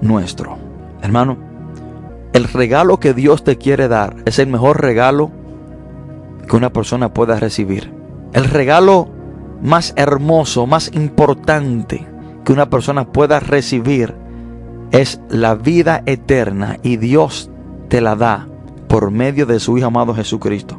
nuestro. 0.00 0.58
Hermano, 1.00 1.36
el 2.32 2.48
regalo 2.48 2.98
que 2.98 3.14
Dios 3.14 3.44
te 3.44 3.56
quiere 3.56 3.86
dar 3.86 4.16
es 4.24 4.40
el 4.40 4.48
mejor 4.48 4.82
regalo 4.82 5.30
que 6.48 6.56
una 6.56 6.72
persona 6.72 7.14
pueda 7.14 7.38
recibir. 7.38 8.01
El 8.32 8.44
regalo 8.44 9.08
más 9.62 9.92
hermoso, 9.96 10.66
más 10.66 10.90
importante 10.94 12.06
que 12.44 12.52
una 12.52 12.70
persona 12.70 13.04
pueda 13.12 13.40
recibir 13.40 14.14
es 14.90 15.20
la 15.28 15.54
vida 15.54 16.02
eterna 16.06 16.78
y 16.82 16.96
Dios 16.96 17.50
te 17.88 18.00
la 18.00 18.16
da 18.16 18.48
por 18.88 19.10
medio 19.10 19.46
de 19.46 19.60
su 19.60 19.78
Hijo 19.78 19.86
amado 19.86 20.14
Jesucristo. 20.14 20.78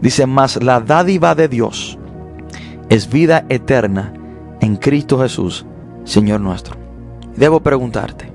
Dice, 0.00 0.26
más 0.26 0.62
la 0.62 0.80
dádiva 0.80 1.34
de 1.34 1.48
Dios 1.48 1.98
es 2.88 3.10
vida 3.10 3.44
eterna 3.48 4.12
en 4.60 4.76
Cristo 4.76 5.20
Jesús, 5.20 5.64
Señor 6.04 6.40
nuestro. 6.40 6.76
Debo 7.36 7.60
preguntarte, 7.60 8.30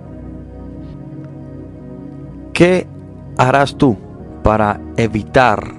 ¿qué 2.54 2.88
harás 3.38 3.76
tú 3.76 3.98
para 4.44 4.80
evitar 4.98 5.74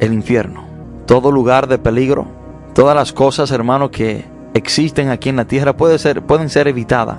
el 0.00 0.12
infierno? 0.12 0.65
Todo 1.06 1.30
lugar 1.30 1.68
de 1.68 1.78
peligro, 1.78 2.26
todas 2.74 2.96
las 2.96 3.12
cosas, 3.12 3.50
hermano, 3.50 3.90
que 3.90 4.24
existen 4.54 5.08
aquí 5.08 5.28
en 5.28 5.36
la 5.36 5.46
tierra 5.46 5.74
ser, 5.98 6.22
pueden 6.22 6.50
ser 6.50 6.68
evitadas. 6.68 7.18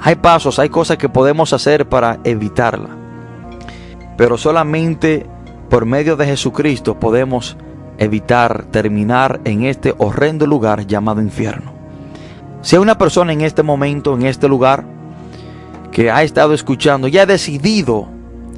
Hay 0.00 0.16
pasos, 0.16 0.58
hay 0.58 0.68
cosas 0.68 0.96
que 0.96 1.08
podemos 1.08 1.52
hacer 1.52 1.88
para 1.88 2.18
evitarla. 2.24 2.88
Pero 4.16 4.36
solamente 4.36 5.26
por 5.68 5.86
medio 5.86 6.16
de 6.16 6.26
Jesucristo 6.26 6.98
podemos 6.98 7.56
evitar 7.98 8.64
terminar 8.70 9.40
en 9.44 9.64
este 9.64 9.94
horrendo 9.98 10.46
lugar 10.46 10.86
llamado 10.86 11.20
infierno. 11.20 11.72
Si 12.62 12.76
hay 12.76 12.82
una 12.82 12.98
persona 12.98 13.32
en 13.32 13.42
este 13.42 13.62
momento, 13.62 14.14
en 14.14 14.22
este 14.22 14.48
lugar, 14.48 14.84
que 15.90 16.10
ha 16.10 16.22
estado 16.22 16.54
escuchando 16.54 17.08
y 17.08 17.18
ha 17.18 17.26
decidido, 17.26 18.08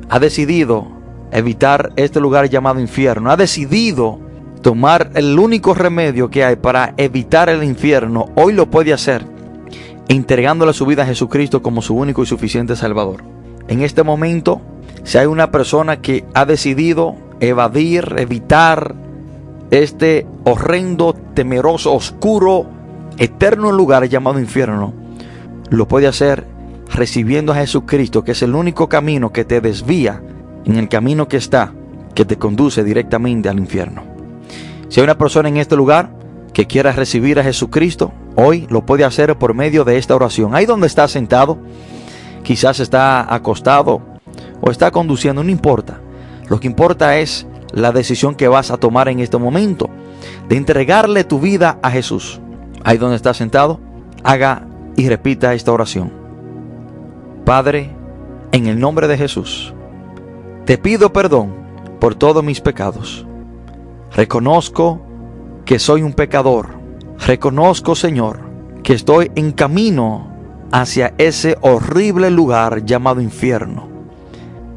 ha 0.09 0.19
decidido 0.19 0.87
evitar 1.31 1.93
este 1.97 2.21
lugar 2.21 2.49
llamado 2.49 2.81
infierno, 2.81 3.31
ha 3.31 3.37
decidido 3.37 4.21
tomar 4.65 5.11
el 5.15 5.39
único 5.39 5.75
remedio 5.75 6.31
que 6.31 6.43
hay 6.43 6.57
para 6.57 6.95
evitar 6.97 7.51
el 7.51 7.63
infierno, 7.63 8.31
hoy 8.35 8.55
lo 8.55 8.71
puede 8.71 8.95
hacer 8.95 9.27
entregándole 10.09 10.73
su 10.73 10.87
vida 10.87 11.03
a 11.03 11.07
Jesucristo 11.07 11.63
como 11.63 11.83
su 11.83 11.95
único 11.95 12.23
y 12.23 12.27
suficiente 12.27 12.75
Salvador. 12.75 13.25
En 13.69 13.83
este 13.83 14.03
momento, 14.03 14.63
si 15.03 15.19
hay 15.19 15.27
una 15.27 15.51
persona 15.51 16.01
que 16.01 16.25
ha 16.33 16.47
decidido 16.47 17.15
evadir, 17.41 18.15
evitar 18.17 18.95
este 19.71 20.27
horrendo, 20.45 21.15
temeroso, 21.35 21.93
oscuro 21.93 22.67
eterno 23.19 23.71
lugar 23.71 24.09
llamado 24.09 24.41
infierno, 24.41 24.95
lo 25.69 25.87
puede 25.87 26.07
hacer 26.07 26.47
recibiendo 26.91 27.53
a 27.53 27.57
Jesucristo, 27.57 28.25
que 28.25 28.33
es 28.33 28.41
el 28.41 28.55
único 28.55 28.89
camino 28.89 29.31
que 29.31 29.45
te 29.45 29.61
desvía 29.61 30.23
en 30.65 30.77
el 30.77 30.89
camino 30.89 31.29
que 31.29 31.37
está, 31.37 31.75
que 32.15 32.25
te 32.25 32.39
conduce 32.39 32.83
directamente 32.83 33.51
al 33.51 33.59
infierno. 33.59 34.14
Si 34.95 35.01
hay 35.01 35.05
una 35.07 35.19
persona 35.19 35.49
en 35.49 35.57
este 35.57 35.75
lugar 35.75 36.09
que 36.53 36.69
quiera 36.69 36.93
recibir 36.93 37.41
a 37.41 37.43
Jesucristo, 37.43 38.13
hoy 38.37 38.69
lo 38.71 38.87
puede 38.87 39.03
hacer 39.03 39.37
por 39.37 39.53
medio 39.53 39.83
de 39.83 39.99
esta 39.99 40.15
oración. 40.15 40.55
Ahí 40.55 40.67
donde 40.67 40.87
está 40.87 41.09
sentado, 41.09 41.59
quizás 42.45 42.79
está 42.79 43.35
acostado 43.35 44.03
o 44.61 44.71
está 44.71 44.93
conduciendo, 44.93 45.43
no 45.43 45.51
importa. 45.51 45.99
Lo 46.49 46.61
que 46.61 46.69
importa 46.69 47.19
es 47.19 47.45
la 47.73 47.91
decisión 47.91 48.37
que 48.37 48.47
vas 48.47 48.71
a 48.71 48.77
tomar 48.77 49.09
en 49.09 49.19
este 49.19 49.37
momento 49.37 49.91
de 50.49 50.59
entregarle 50.59 51.25
tu 51.25 51.41
vida 51.41 51.81
a 51.83 51.91
Jesús 51.91 52.41
ahí 52.85 52.97
donde 52.97 53.17
está 53.17 53.35
sentado, 53.35 53.81
haga 54.23 54.69
y 54.95 55.09
repita 55.09 55.55
esta 55.55 55.73
oración. 55.73 56.13
Padre, 57.45 57.91
en 58.53 58.69
el 58.69 58.79
nombre 58.79 59.09
de 59.09 59.19
Jesús, 59.19 59.75
te 60.67 60.79
pido 60.79 61.13
perdón 61.13 61.53
por 61.99 62.15
todos 62.15 62.45
mis 62.45 62.61
pecados. 62.61 63.27
Reconozco 64.15 65.01
que 65.65 65.81
soy 65.81 66.03
un 66.03 66.13
pecador. 66.13 66.69
Reconozco, 67.27 67.97
Señor, 67.97 68.39
que 68.85 68.93
estoy 68.93 69.33
en 69.35 69.51
camino 69.51 70.31
hacia 70.71 71.15
ese 71.19 71.59
horrible 71.63 72.31
lugar 72.31 72.85
llamado 72.85 73.21
infierno. 73.21 73.89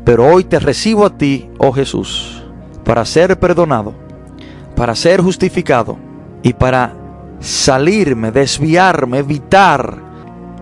Pero 0.03 0.25
hoy 0.25 0.43
te 0.43 0.57
recibo 0.57 1.05
a 1.05 1.17
ti, 1.17 1.51
oh 1.59 1.71
Jesús, 1.71 2.43
para 2.83 3.05
ser 3.05 3.39
perdonado, 3.39 3.93
para 4.75 4.95
ser 4.95 5.21
justificado 5.21 5.99
y 6.41 6.53
para 6.53 6.95
salirme, 7.39 8.31
desviarme, 8.31 9.19
evitar 9.19 10.01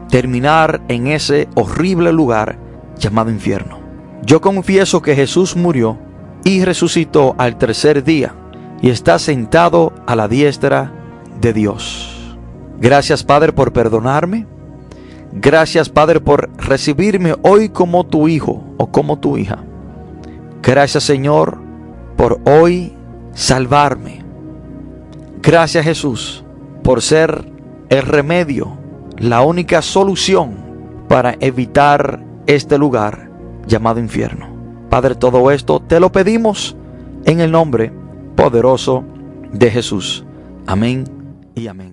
terminar 0.09 0.81
en 0.89 1.07
ese 1.07 1.47
horrible 1.55 2.11
lugar 2.11 2.57
llamado 2.97 3.31
infierno. 3.31 3.79
Yo 4.23 4.41
confieso 4.41 5.01
que 5.01 5.15
Jesús 5.15 5.55
murió 5.55 5.97
y 6.43 6.65
resucitó 6.65 7.35
al 7.37 7.57
tercer 7.57 8.03
día 8.03 8.33
y 8.85 8.91
está 8.91 9.17
sentado 9.17 9.93
a 10.05 10.15
la 10.15 10.27
diestra 10.27 10.93
de 11.41 11.53
Dios. 11.53 12.37
Gracias 12.79 13.23
Padre 13.23 13.51
por 13.51 13.73
perdonarme. 13.73 14.45
Gracias 15.31 15.89
Padre 15.89 16.19
por 16.19 16.51
recibirme 16.55 17.33
hoy 17.41 17.69
como 17.69 18.03
tu 18.03 18.27
hijo 18.27 18.63
o 18.77 18.91
como 18.91 19.17
tu 19.17 19.39
hija. 19.39 19.57
Gracias 20.61 21.03
Señor 21.03 21.57
por 22.15 22.39
hoy 22.45 22.93
salvarme. 23.33 24.23
Gracias 25.41 25.83
Jesús 25.83 26.45
por 26.83 27.01
ser 27.01 27.43
el 27.89 28.03
remedio, 28.03 28.77
la 29.17 29.41
única 29.41 29.81
solución 29.81 30.57
para 31.07 31.35
evitar 31.39 32.23
este 32.45 32.77
lugar 32.77 33.31
llamado 33.65 33.99
infierno. 33.99 34.47
Padre, 34.91 35.15
todo 35.15 35.49
esto 35.49 35.79
te 35.79 35.99
lo 35.99 36.11
pedimos 36.11 36.77
en 37.25 37.41
el 37.41 37.49
nombre 37.49 38.04
poderoso 38.45 39.03
de 39.53 39.71
Jesús. 39.71 40.23
Amén 40.67 41.03
y 41.55 41.65
amén. 41.65 41.83